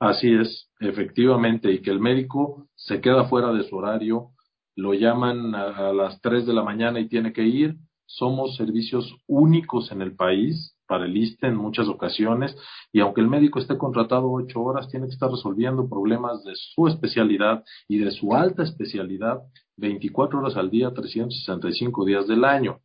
[0.00, 4.30] Así es, efectivamente, y que el médico se queda fuera de su horario,
[4.74, 7.76] lo llaman a, a las 3 de la mañana y tiene que ir.
[8.06, 12.54] Somos servicios únicos en el país para el ISTE en muchas ocasiones
[12.92, 16.86] y aunque el médico esté contratado ocho horas, tiene que estar resolviendo problemas de su
[16.86, 19.40] especialidad y de su alta especialidad
[19.78, 22.80] 24 horas al día, 365 días del año.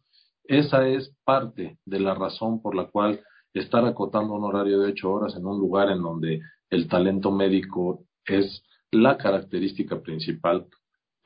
[0.45, 3.19] Esa es parte de la razón por la cual
[3.53, 6.39] estar acotando un horario de ocho horas en un lugar en donde
[6.69, 10.65] el talento médico es la característica principal,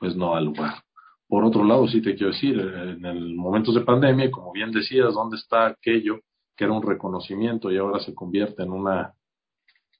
[0.00, 0.82] pues no al lugar.
[1.28, 5.14] Por otro lado, sí te quiero decir, en el momentos de pandemia, como bien decías,
[5.14, 6.18] ¿dónde está aquello
[6.62, 9.14] que era un reconocimiento y ahora se convierte en una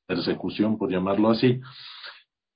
[0.06, 1.60] persecución, por llamarlo así?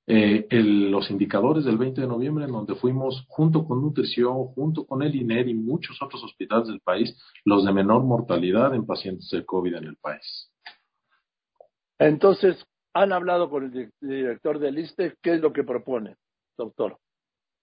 [0.07, 5.03] eh, los indicadores del 20 de noviembre, en donde fuimos junto con Nutrición, junto con
[5.03, 9.45] el INER y muchos otros hospitales del país, los de menor mortalidad en pacientes de
[9.45, 10.53] COVID en el país.
[11.99, 12.64] Entonces,
[12.95, 16.16] han hablado con el director del ISTE, ¿qué es lo que propone,
[16.57, 16.99] doctor?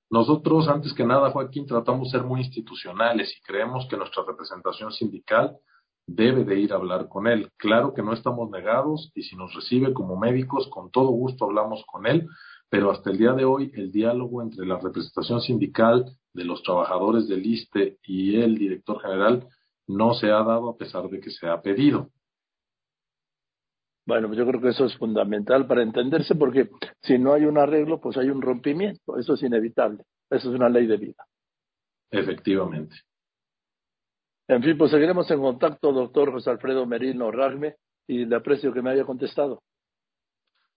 [0.09, 4.91] Nosotros, antes que nada, Joaquín, tratamos de ser muy institucionales y creemos que nuestra representación
[4.91, 5.57] sindical
[6.07, 7.49] debe de ir a hablar con él.
[7.57, 11.83] Claro que no estamos negados y si nos recibe como médicos, con todo gusto hablamos
[11.85, 12.27] con él,
[12.69, 17.27] pero hasta el día de hoy el diálogo entre la representación sindical de los trabajadores
[17.27, 19.47] del ISTE y el director general
[19.87, 22.09] no se ha dado a pesar de que se ha pedido.
[24.05, 26.69] Bueno, pues yo creo que eso es fundamental para entenderse porque
[27.01, 29.17] si no hay un arreglo, pues hay un rompimiento.
[29.17, 30.03] Eso es inevitable.
[30.29, 31.25] Eso es una ley de vida.
[32.11, 32.95] Efectivamente.
[34.47, 37.75] En fin, pues seguiremos en contacto, doctor José Alfredo Merino Ragme,
[38.07, 39.61] y le aprecio que me haya contestado.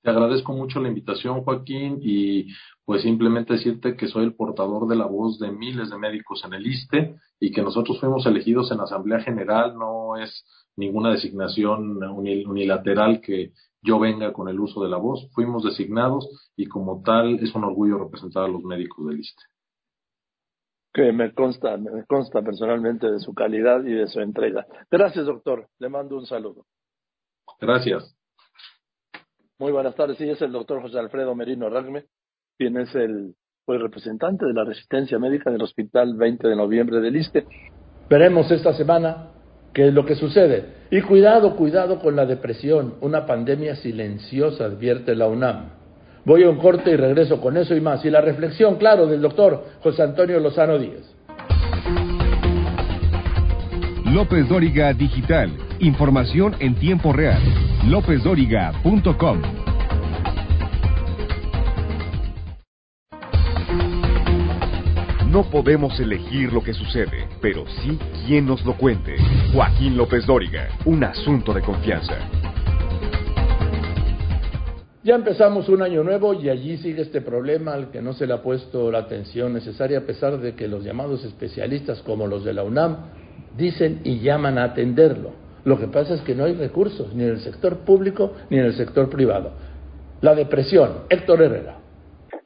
[0.02, 2.46] Te agradezco mucho la invitación, Joaquín, y
[2.84, 6.54] pues simplemente decirte que soy el portador de la voz de miles de médicos en
[6.54, 10.44] el ISTE y que nosotros fuimos elegidos en Asamblea General, no es
[10.76, 13.52] ninguna designación unilateral que
[13.82, 17.64] yo venga con el uso de la voz, fuimos designados y como tal es un
[17.64, 19.42] orgullo representar a los médicos del ISTE
[20.96, 24.66] que me consta, me consta personalmente de su calidad y de su entrega.
[24.90, 25.68] Gracias, doctor.
[25.78, 26.64] Le mando un saludo.
[27.60, 28.16] Gracias.
[29.58, 30.16] Muy buenas tardes.
[30.16, 32.06] Sí, es el doctor José Alfredo Merino Ragme,
[32.56, 33.34] quien es el
[33.66, 37.46] pues, representante de la resistencia médica del Hospital 20 de Noviembre del ISTE.
[38.08, 39.32] Veremos esta semana
[39.74, 40.86] qué es lo que sucede.
[40.90, 45.75] Y cuidado, cuidado con la depresión, una pandemia silenciosa, advierte la UNAM.
[46.26, 48.04] Voy a un corte y regreso con eso y más.
[48.04, 51.14] Y la reflexión, claro, del doctor José Antonio Lozano Díaz.
[54.06, 55.52] López Dóriga Digital.
[55.78, 57.40] Información en tiempo real.
[57.86, 59.40] LópezDóriga.com.
[65.30, 69.16] No podemos elegir lo que sucede, pero sí quién nos lo cuente.
[69.52, 72.16] Joaquín López Dóriga, un asunto de confianza.
[75.06, 78.34] Ya empezamos un año nuevo y allí sigue este problema al que no se le
[78.34, 82.52] ha puesto la atención necesaria a pesar de que los llamados especialistas como los de
[82.52, 83.12] la UNAM
[83.56, 85.30] dicen y llaman a atenderlo.
[85.62, 88.64] Lo que pasa es que no hay recursos ni en el sector público ni en
[88.64, 89.52] el sector privado.
[90.22, 91.04] La depresión.
[91.08, 91.78] Héctor Herrera.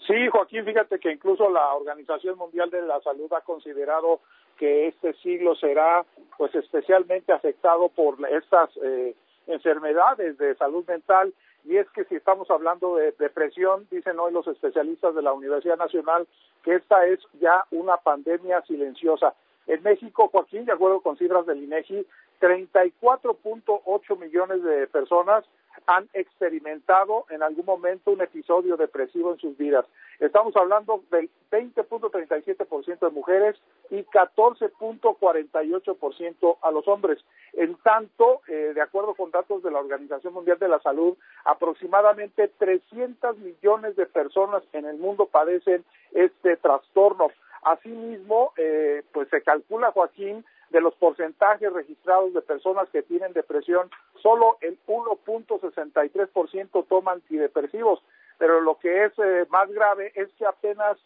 [0.06, 4.20] Sí, Joaquín, fíjate que incluso la Organización Mundial de la Salud ha considerado
[4.58, 6.04] que este siglo será
[6.36, 9.14] pues especialmente afectado por estas eh,
[9.46, 11.32] enfermedades de salud mental
[11.64, 15.76] y es que si estamos hablando de depresión, dicen hoy los especialistas de la Universidad
[15.76, 16.26] Nacional
[16.62, 19.34] que esta es ya una pandemia silenciosa.
[19.66, 22.06] En México, Joaquín, de acuerdo con cifras del INEGI,
[22.40, 25.44] 34.8 millones de personas
[25.86, 29.86] han experimentado en algún momento un episodio depresivo en sus vidas.
[30.18, 33.56] Estamos hablando del 20.37% de mujeres
[33.90, 37.24] y 14.48% a los hombres.
[37.54, 42.48] En tanto, eh, de acuerdo con datos de la Organización Mundial de la Salud, aproximadamente
[42.58, 47.30] 300 millones de personas en el mundo padecen este trastorno.
[47.62, 53.90] Asimismo, eh, pues se calcula, Joaquín, de los porcentajes registrados de personas que tienen depresión,
[54.22, 58.02] solo el 1.63% toman antidepresivos,
[58.38, 60.96] pero lo que es eh, más grave es que apenas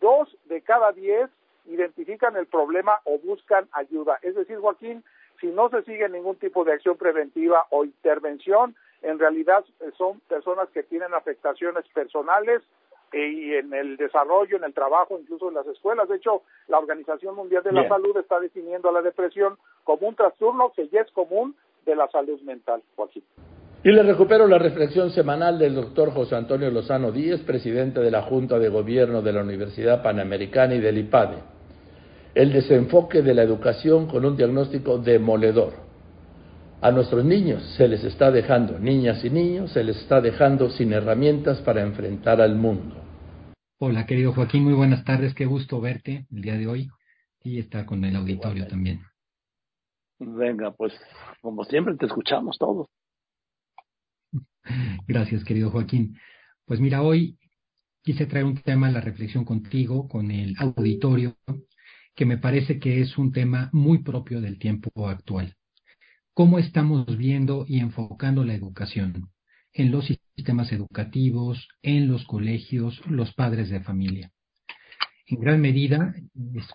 [0.00, 1.30] dos de cada diez
[1.66, 4.18] identifican el problema o buscan ayuda.
[4.22, 5.04] Es decir, Joaquín,
[5.40, 10.20] si no se sigue ningún tipo de acción preventiva o intervención, en realidad eh, son
[10.20, 12.62] personas que tienen afectaciones personales
[13.12, 16.08] y en el desarrollo, en el trabajo, incluso en las escuelas.
[16.08, 20.14] De hecho, la Organización Mundial de la Salud está definiendo a la depresión como un
[20.14, 23.22] trastorno que ya es común de la salud mental, Joaquín.
[23.84, 28.22] Y le recupero la reflexión semanal del doctor José Antonio Lozano Díez, presidente de la
[28.22, 31.52] Junta de Gobierno de la Universidad Panamericana y del IPADE
[32.34, 35.74] el desenfoque de la educación con un diagnóstico demoledor.
[36.84, 40.92] A nuestros niños se les está dejando, niñas y niños, se les está dejando sin
[40.92, 42.96] herramientas para enfrentar al mundo.
[43.78, 46.88] Hola, querido Joaquín, muy buenas tardes, qué gusto verte el día de hoy
[47.44, 49.00] y estar con el auditorio también.
[50.18, 50.92] Venga, pues
[51.40, 52.88] como siempre te escuchamos todos.
[55.06, 56.18] Gracias, querido Joaquín.
[56.64, 57.38] Pues mira, hoy
[58.02, 61.36] quise traer un tema a la reflexión contigo, con el auditorio,
[62.16, 65.54] que me parece que es un tema muy propio del tiempo actual.
[66.34, 69.28] ¿Cómo estamos viendo y enfocando la educación
[69.74, 74.32] en los sistemas educativos, en los colegios, los padres de familia?
[75.26, 76.14] En gran medida,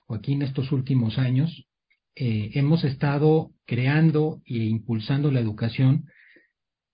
[0.05, 1.65] Joaquín, estos últimos años
[2.13, 6.05] eh, hemos estado creando e impulsando la educación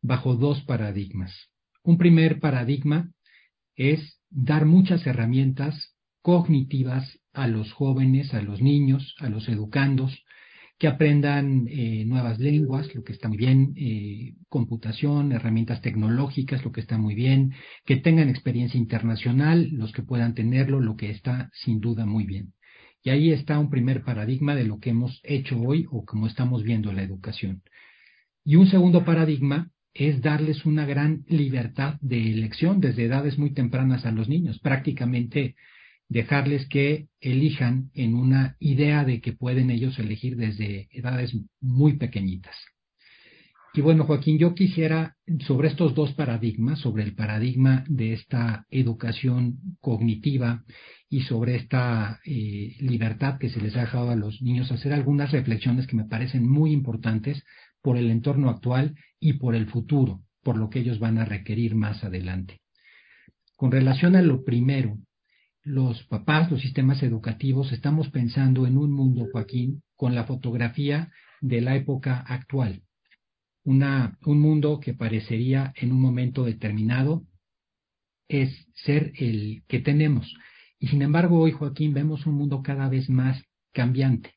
[0.02, 1.50] bajo dos paradigmas.
[1.84, 3.12] Un primer paradigma
[3.76, 10.23] es dar muchas herramientas cognitivas a los jóvenes, a los niños, a los educandos,
[10.84, 16.74] que aprendan eh, nuevas lenguas, lo que está muy bien, eh, computación, herramientas tecnológicas, lo
[16.74, 17.54] que está muy bien,
[17.86, 22.52] que tengan experiencia internacional, los que puedan tenerlo, lo que está sin duda muy bien.
[23.02, 26.64] Y ahí está un primer paradigma de lo que hemos hecho hoy o como estamos
[26.64, 27.62] viendo la educación.
[28.44, 34.06] Y un segundo paradigma es darles una gran libertad de elección desde edades muy tempranas
[34.06, 34.60] a los niños.
[34.60, 35.56] Prácticamente
[36.10, 42.56] dejarles que elijan en una idea de que pueden ellos elegir desde edades muy pequeñitas.
[43.76, 45.16] Y bueno, Joaquín, yo quisiera
[45.48, 50.64] sobre estos dos paradigmas, sobre el paradigma de esta educación cognitiva
[51.10, 55.32] y sobre esta eh, libertad que se les ha dejado a los niños, hacer algunas
[55.32, 57.44] reflexiones que me parecen muy importantes
[57.82, 61.74] por el entorno actual y por el futuro, por lo que ellos van a requerir
[61.74, 62.62] más adelante.
[63.56, 65.00] Con relación a lo primero,
[65.64, 71.12] los papás, los sistemas educativos, estamos pensando en un mundo, Joaquín, con la fotografía
[71.42, 72.82] de la época actual.
[73.64, 77.24] Una, un mundo que parecería en un momento determinado
[78.28, 80.34] es ser el que tenemos.
[80.80, 83.42] Y sin embargo, hoy, Joaquín, vemos un mundo cada vez más
[83.72, 84.34] cambiante.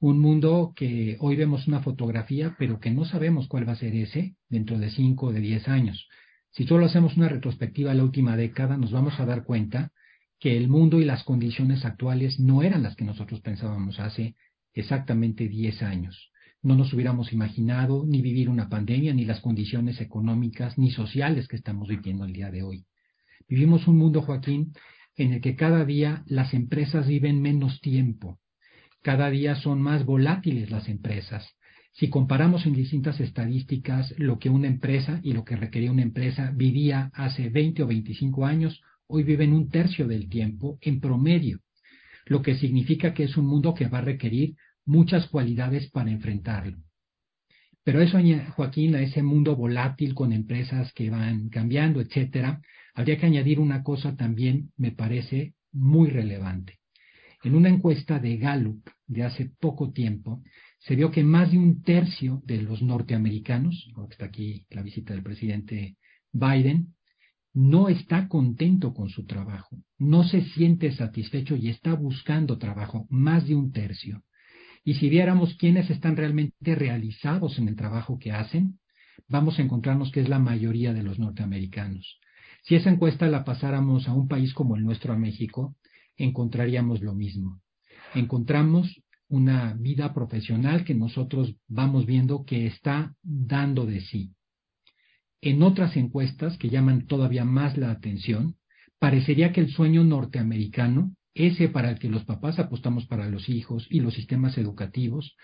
[0.00, 3.94] Un mundo que hoy vemos una fotografía, pero que no sabemos cuál va a ser
[3.94, 6.08] ese dentro de cinco o de diez años.
[6.50, 9.92] Si solo hacemos una retrospectiva a la última década, nos vamos a dar cuenta
[10.44, 14.34] que el mundo y las condiciones actuales no eran las que nosotros pensábamos hace
[14.74, 16.30] exactamente 10 años.
[16.60, 21.56] No nos hubiéramos imaginado ni vivir una pandemia, ni las condiciones económicas, ni sociales que
[21.56, 22.84] estamos viviendo el día de hoy.
[23.48, 24.74] Vivimos un mundo, Joaquín,
[25.16, 28.38] en el que cada día las empresas viven menos tiempo.
[29.00, 31.54] Cada día son más volátiles las empresas.
[31.94, 36.52] Si comparamos en distintas estadísticas lo que una empresa y lo que requería una empresa
[36.54, 41.60] vivía hace 20 o 25 años, hoy viven un tercio del tiempo en promedio,
[42.26, 46.78] lo que significa que es un mundo que va a requerir muchas cualidades para enfrentarlo.
[47.84, 48.18] Pero eso,
[48.56, 52.62] Joaquín, a ese mundo volátil con empresas que van cambiando, etcétera,
[52.94, 56.78] habría que añadir una cosa también, me parece muy relevante.
[57.42, 60.42] En una encuesta de Gallup de hace poco tiempo,
[60.78, 65.22] se vio que más de un tercio de los norteamericanos, está aquí la visita del
[65.22, 65.96] presidente
[66.32, 66.93] Biden,
[67.54, 73.46] no está contento con su trabajo, no se siente satisfecho y está buscando trabajo, más
[73.46, 74.24] de un tercio.
[74.84, 78.80] Y si viéramos quiénes están realmente realizados en el trabajo que hacen,
[79.28, 82.18] vamos a encontrarnos que es la mayoría de los norteamericanos.
[82.64, 85.76] Si esa encuesta la pasáramos a un país como el nuestro, a México,
[86.16, 87.60] encontraríamos lo mismo.
[88.14, 94.34] Encontramos una vida profesional que nosotros vamos viendo que está dando de sí
[95.44, 98.56] en otras encuestas que llaman todavía más la atención,
[98.98, 103.86] parecería que el sueño norteamericano, ese para el que los papás apostamos para los hijos
[103.90, 105.36] y los sistemas educativos,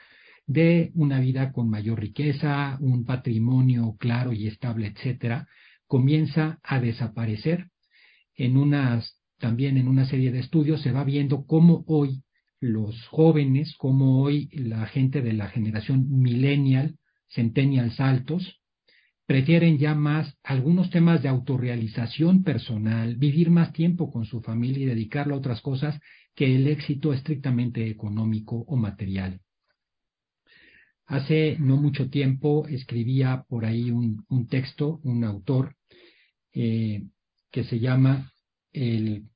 [0.46, 5.46] de una vida con mayor riqueza, un patrimonio claro y estable, etcétera,
[5.86, 7.68] comienza a desaparecer.
[8.34, 12.22] En unas, también en una serie de estudios se va viendo cómo hoy
[12.58, 16.96] los jóvenes, cómo hoy la gente de la generación millennial,
[17.28, 18.59] centennials altos,
[19.30, 24.86] prefieren ya más algunos temas de autorrealización personal, vivir más tiempo con su familia y
[24.86, 26.00] dedicarlo a otras cosas
[26.34, 29.40] que el éxito estrictamente económico o material.
[31.06, 35.76] Hace no mucho tiempo escribía por ahí un, texto, un autor,
[36.52, 37.04] eh,
[37.52, 38.32] que se llama
[38.72, 39.26] el,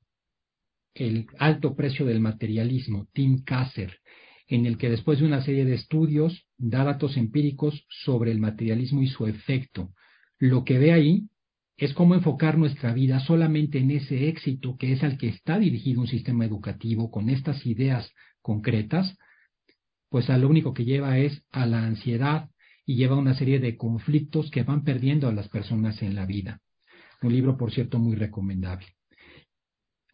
[0.95, 3.97] el alto precio del materialismo, Tim Kasser,
[4.55, 9.03] en el que después de una serie de estudios da datos empíricos sobre el materialismo
[9.03, 9.93] y su efecto.
[10.39, 11.29] Lo que ve ahí
[11.77, 16.01] es cómo enfocar nuestra vida solamente en ese éxito que es al que está dirigido
[16.01, 18.09] un sistema educativo con estas ideas
[18.43, 19.19] concretas,
[20.09, 22.49] pues a lo único que lleva es a la ansiedad
[22.87, 26.27] y lleva a una serie de conflictos que van perdiendo a las personas en la
[26.27, 26.61] vida.
[27.23, 28.87] Un libro, por cierto, muy recomendable.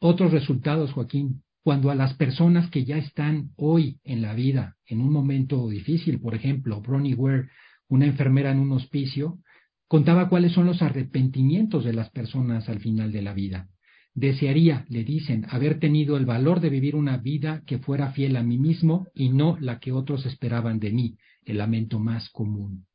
[0.00, 5.00] Otros resultados, Joaquín, cuando a las personas que ya están hoy en la vida, en
[5.00, 7.48] un momento difícil, por ejemplo, Bronnie Ware,
[7.88, 9.38] una enfermera en un hospicio,
[9.86, 13.68] contaba cuáles son los arrepentimientos de las personas al final de la vida.
[14.14, 18.42] Desearía, le dicen, haber tenido el valor de vivir una vida que fuera fiel a
[18.42, 22.86] mí mismo y no la que otros esperaban de mí, el lamento más común.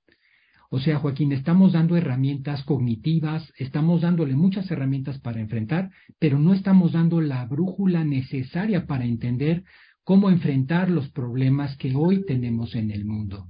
[0.76, 6.54] O sea, Joaquín, estamos dando herramientas cognitivas, estamos dándole muchas herramientas para enfrentar, pero no
[6.54, 9.64] estamos dando la brújula necesaria para entender
[10.04, 13.48] cómo enfrentar los problemas que hoy tenemos en el mundo.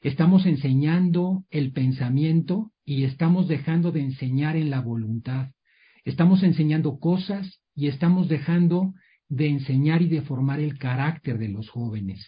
[0.00, 5.50] Estamos enseñando el pensamiento y estamos dejando de enseñar en la voluntad.
[6.02, 8.94] Estamos enseñando cosas y estamos dejando
[9.28, 12.26] de enseñar y de formar el carácter de los jóvenes.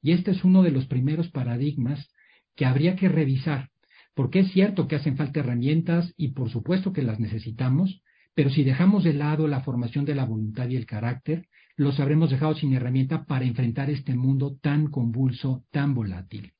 [0.00, 2.08] Y este es uno de los primeros paradigmas
[2.56, 3.70] que habría que revisar,
[4.14, 8.02] porque es cierto que hacen falta herramientas y por supuesto que las necesitamos,
[8.34, 11.46] pero si dejamos de lado la formación de la voluntad y el carácter,
[11.76, 16.52] los habremos dejado sin herramienta para enfrentar este mundo tan convulso, tan volátil.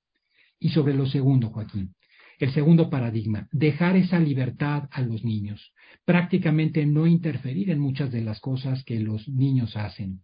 [0.59, 1.95] Y sobre lo segundo, Joaquín,
[2.38, 5.74] el segundo paradigma, dejar esa libertad a los niños,
[6.05, 10.22] prácticamente no interferir en muchas de las cosas que los niños hacen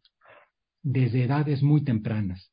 [0.82, 2.52] desde edades muy tempranas.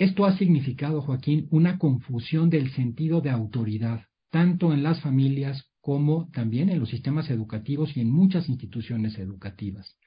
[0.00, 6.30] Esto ha significado, Joaquín, una confusión del sentido de autoridad, tanto en las familias como
[6.30, 9.98] también en los sistemas educativos y en muchas instituciones educativas.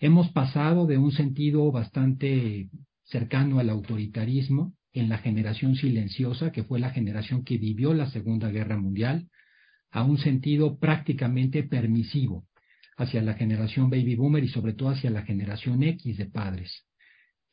[0.00, 2.70] Hemos pasado de un sentido bastante
[3.04, 8.50] cercano al autoritarismo en la generación silenciosa, que fue la generación que vivió la Segunda
[8.50, 9.28] Guerra Mundial,
[9.92, 12.48] a un sentido prácticamente permisivo
[12.96, 16.84] hacia la generación baby boomer y sobre todo hacia la generación X de padres,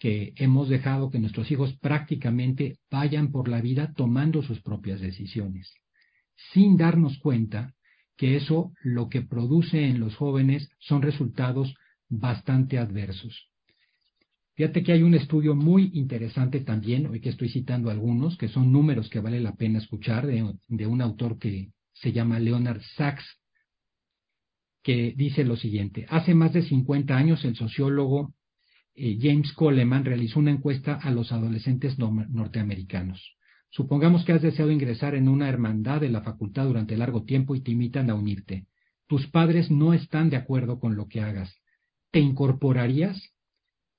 [0.01, 5.75] que hemos dejado que nuestros hijos prácticamente vayan por la vida tomando sus propias decisiones,
[6.51, 7.75] sin darnos cuenta
[8.17, 11.75] que eso lo que produce en los jóvenes son resultados
[12.09, 13.51] bastante adversos.
[14.55, 18.71] Fíjate que hay un estudio muy interesante también, hoy que estoy citando algunos, que son
[18.71, 23.37] números que vale la pena escuchar, de, de un autor que se llama Leonard Sachs,
[24.81, 26.07] que dice lo siguiente.
[26.09, 28.33] Hace más de 50 años el sociólogo
[28.95, 33.37] eh, James Coleman realizó una encuesta a los adolescentes norteamericanos.
[33.69, 37.61] Supongamos que has deseado ingresar en una hermandad de la facultad durante largo tiempo y
[37.61, 38.65] te invitan a unirte.
[39.07, 41.55] Tus padres no están de acuerdo con lo que hagas.
[42.11, 43.33] ¿Te incorporarías?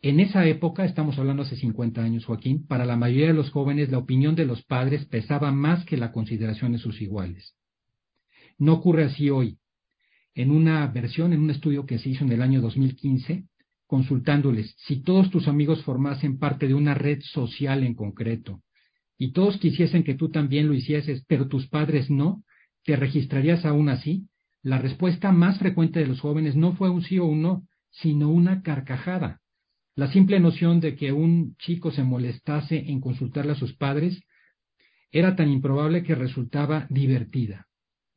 [0.02, 3.90] En esa época, estamos hablando hace 50 años, Joaquín, para la mayoría de los jóvenes
[3.90, 7.54] la opinión de los padres pesaba más que la consideración de sus iguales.
[8.58, 9.58] No ocurre así hoy.
[10.34, 13.44] En una versión, en un estudio que se hizo en el año 2015,
[13.92, 18.62] consultándoles si todos tus amigos formasen parte de una red social en concreto
[19.18, 22.42] y todos quisiesen que tú también lo hicieses, pero tus padres no,
[22.84, 24.28] ¿te registrarías aún así?
[24.62, 28.30] La respuesta más frecuente de los jóvenes no fue un sí o un no, sino
[28.30, 29.42] una carcajada.
[29.94, 34.22] La simple noción de que un chico se molestase en consultarle a sus padres
[35.10, 37.66] era tan improbable que resultaba divertida.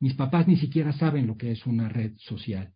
[0.00, 2.72] Mis papás ni siquiera saben lo que es una red social.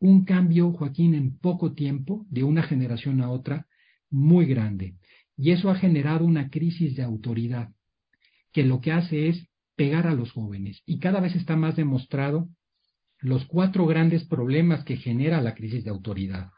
[0.00, 3.66] Un cambio, Joaquín, en poco tiempo, de una generación a otra,
[4.10, 4.96] muy grande.
[5.36, 7.70] Y eso ha generado una crisis de autoridad,
[8.52, 9.46] que lo que hace es
[9.76, 10.82] pegar a los jóvenes.
[10.84, 12.48] Y cada vez está más demostrado
[13.18, 16.50] los cuatro grandes problemas que genera la crisis de autoridad.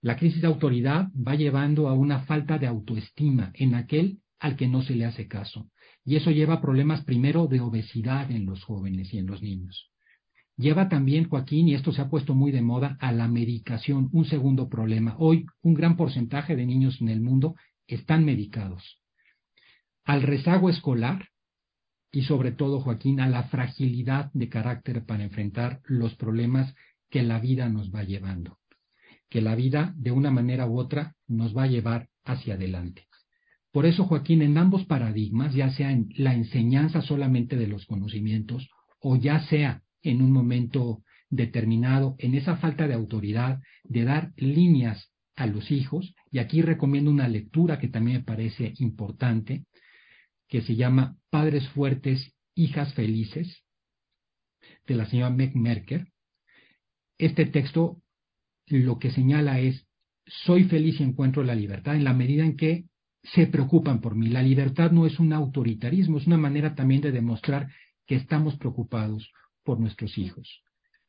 [0.00, 4.66] La crisis de autoridad va llevando a una falta de autoestima en aquel al que
[4.66, 5.70] no se le hace caso.
[6.04, 9.91] Y eso lleva a problemas primero de obesidad en los jóvenes y en los niños.
[10.62, 14.24] Lleva también, Joaquín, y esto se ha puesto muy de moda, a la medicación, un
[14.24, 15.16] segundo problema.
[15.18, 17.56] Hoy un gran porcentaje de niños en el mundo
[17.88, 19.00] están medicados.
[20.04, 21.30] Al rezago escolar,
[22.12, 26.72] y sobre todo, Joaquín, a la fragilidad de carácter para enfrentar los problemas
[27.10, 28.58] que la vida nos va llevando,
[29.28, 33.08] que la vida de una manera u otra nos va a llevar hacia adelante.
[33.72, 38.70] Por eso, Joaquín, en ambos paradigmas, ya sea en la enseñanza solamente de los conocimientos
[39.00, 45.10] o ya sea en un momento determinado, en esa falta de autoridad, de dar líneas
[45.34, 49.64] a los hijos, y aquí recomiendo una lectura que también me parece importante,
[50.48, 53.64] que se llama Padres Fuertes, Hijas Felices,
[54.86, 56.08] de la señora Meg Merker.
[57.18, 58.02] Este texto
[58.66, 59.86] lo que señala es,
[60.26, 62.84] soy feliz y encuentro la libertad en la medida en que
[63.22, 64.28] se preocupan por mí.
[64.28, 67.68] La libertad no es un autoritarismo, es una manera también de demostrar
[68.06, 69.30] que estamos preocupados
[69.64, 70.62] por nuestros hijos.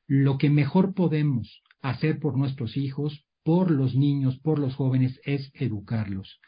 [0.07, 5.51] Lo que mejor podemos hacer por nuestros hijos, por los niños, por los jóvenes, es
[5.53, 6.39] educarlos.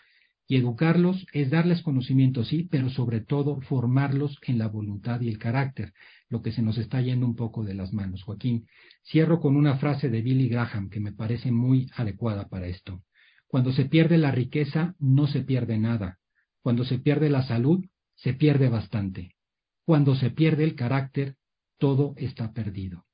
[0.47, 5.39] Y educarlos es darles conocimiento, sí, pero sobre todo formarlos en la voluntad y el
[5.39, 5.93] carácter,
[6.29, 8.21] lo que se nos está yendo un poco de las manos.
[8.23, 8.67] Joaquín,
[9.03, 13.01] cierro con una frase de Billy Graham que me parece muy adecuada para esto.
[13.47, 16.19] Cuando se pierde la riqueza, no se pierde nada.
[16.61, 17.83] Cuando se pierde la salud,
[18.15, 19.35] se pierde bastante.
[19.83, 21.35] Cuando se pierde el carácter,
[21.77, 23.05] todo está perdido.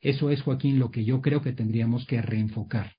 [0.00, 2.94] Eso es, Joaquín, lo que yo creo que tendríamos que reenfocar.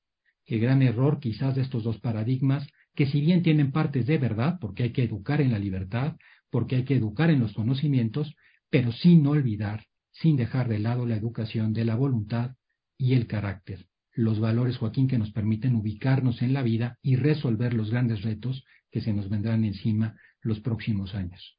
[0.45, 4.57] El gran error quizás de estos dos paradigmas que si bien tienen partes de verdad,
[4.59, 6.15] porque hay que educar en la libertad,
[6.49, 8.35] porque hay que educar en los conocimientos,
[8.69, 12.55] pero sin olvidar, sin dejar de lado la educación de la voluntad
[12.97, 17.73] y el carácter, los valores, Joaquín, que nos permiten ubicarnos en la vida y resolver
[17.73, 21.57] los grandes retos que se nos vendrán encima los próximos años.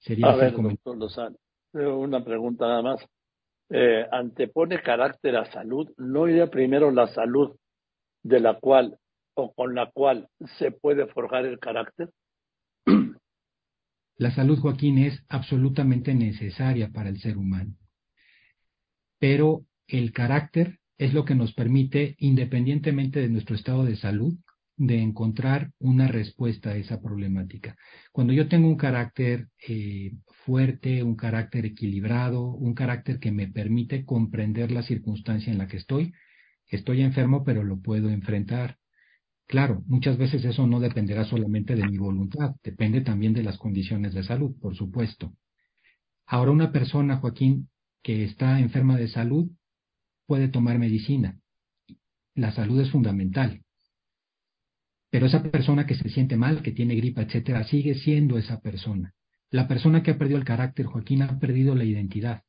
[0.00, 1.36] Sería A ver, doctor Lozano,
[1.74, 3.00] una pregunta nada más.
[3.70, 7.56] eh, antepone carácter a salud, no iría primero la salud
[8.22, 8.98] de la cual
[9.34, 12.10] o con la cual se puede forjar el carácter?
[14.16, 17.74] La salud, Joaquín, es absolutamente necesaria para el ser humano.
[19.18, 24.34] Pero el carácter es lo que nos permite, independientemente de nuestro estado de salud,
[24.82, 27.76] de encontrar una respuesta a esa problemática.
[28.10, 30.12] Cuando yo tengo un carácter eh,
[30.44, 35.76] fuerte, un carácter equilibrado, un carácter que me permite comprender la circunstancia en la que
[35.76, 36.12] estoy,
[36.66, 38.78] estoy enfermo, pero lo puedo enfrentar.
[39.46, 44.14] Claro, muchas veces eso no dependerá solamente de mi voluntad, depende también de las condiciones
[44.14, 45.32] de salud, por supuesto.
[46.26, 47.68] Ahora, una persona, Joaquín,
[48.02, 49.48] que está enferma de salud,
[50.26, 51.38] puede tomar medicina.
[52.34, 53.61] La salud es fundamental.
[55.12, 59.12] Pero esa persona que se siente mal, que tiene gripa, etcétera, sigue siendo esa persona.
[59.50, 62.44] La persona que ha perdido el carácter, Joaquín, ha perdido la identidad.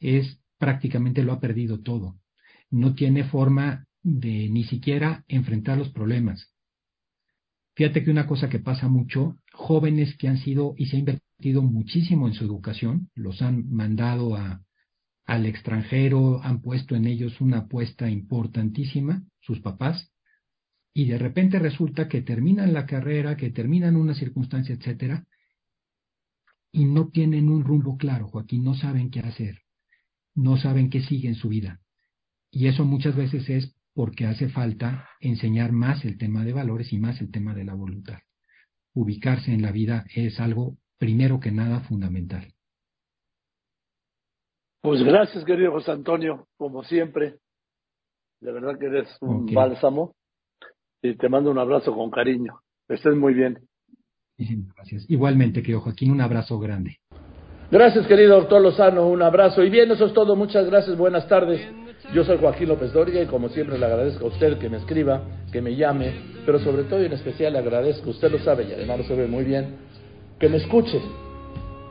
[0.00, 2.16] Es prácticamente lo ha perdido todo.
[2.68, 6.52] No tiene forma de ni siquiera enfrentar los problemas.
[7.76, 11.62] Fíjate que una cosa que pasa mucho, jóvenes que han sido y se ha invertido
[11.62, 14.64] muchísimo en su educación, los han mandado a,
[15.26, 20.10] al extranjero, han puesto en ellos una apuesta importantísima, sus papás,
[20.96, 25.26] y de repente resulta que terminan la carrera, que terminan una circunstancia, etcétera,
[26.70, 29.62] y no tienen un rumbo claro, Joaquín, no saben qué hacer,
[30.36, 31.80] no saben qué sigue en su vida.
[32.50, 36.98] Y eso muchas veces es porque hace falta enseñar más el tema de valores y
[36.98, 38.18] más el tema de la voluntad.
[38.92, 42.52] Ubicarse en la vida es algo, primero que nada, fundamental.
[44.80, 47.38] Pues gracias, querido José Antonio, como siempre.
[48.40, 50.14] De verdad que eres un bálsamo
[51.04, 52.60] y te mando un abrazo con cariño.
[52.88, 53.58] Estés muy bien.
[54.74, 55.04] Gracias.
[55.08, 56.96] Igualmente, querido Joaquín, un abrazo grande.
[57.70, 59.62] Gracias, querido doctor Lozano, un abrazo.
[59.62, 60.34] Y bien, eso es todo.
[60.34, 61.60] Muchas gracias, buenas tardes.
[62.14, 65.22] Yo soy Joaquín López Dóriga y como siempre le agradezco a usted que me escriba,
[65.52, 66.12] que me llame,
[66.46, 69.26] pero sobre todo y en especial le agradezco, usted lo sabe y además lo sabe
[69.26, 69.76] muy bien,
[70.38, 71.00] que me escuche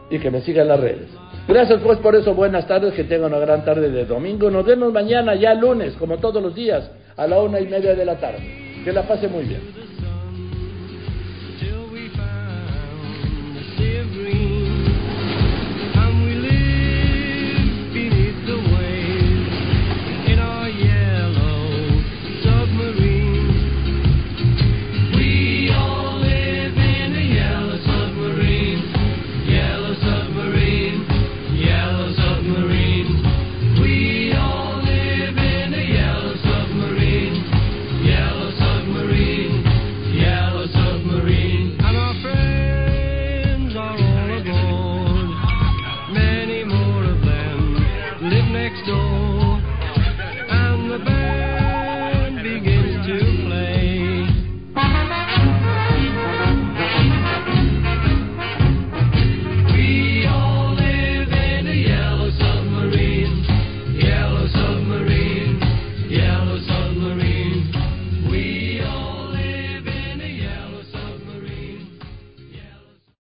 [0.10, 1.10] y que me siga en las redes.
[1.48, 4.50] Gracias pues por eso, buenas tardes, que tenga una gran tarde de domingo.
[4.52, 8.06] Nos vemos mañana, ya lunes, como todos los días, a la una y media de
[8.06, 8.73] la tarde.
[8.84, 9.83] Que la pase muy bien.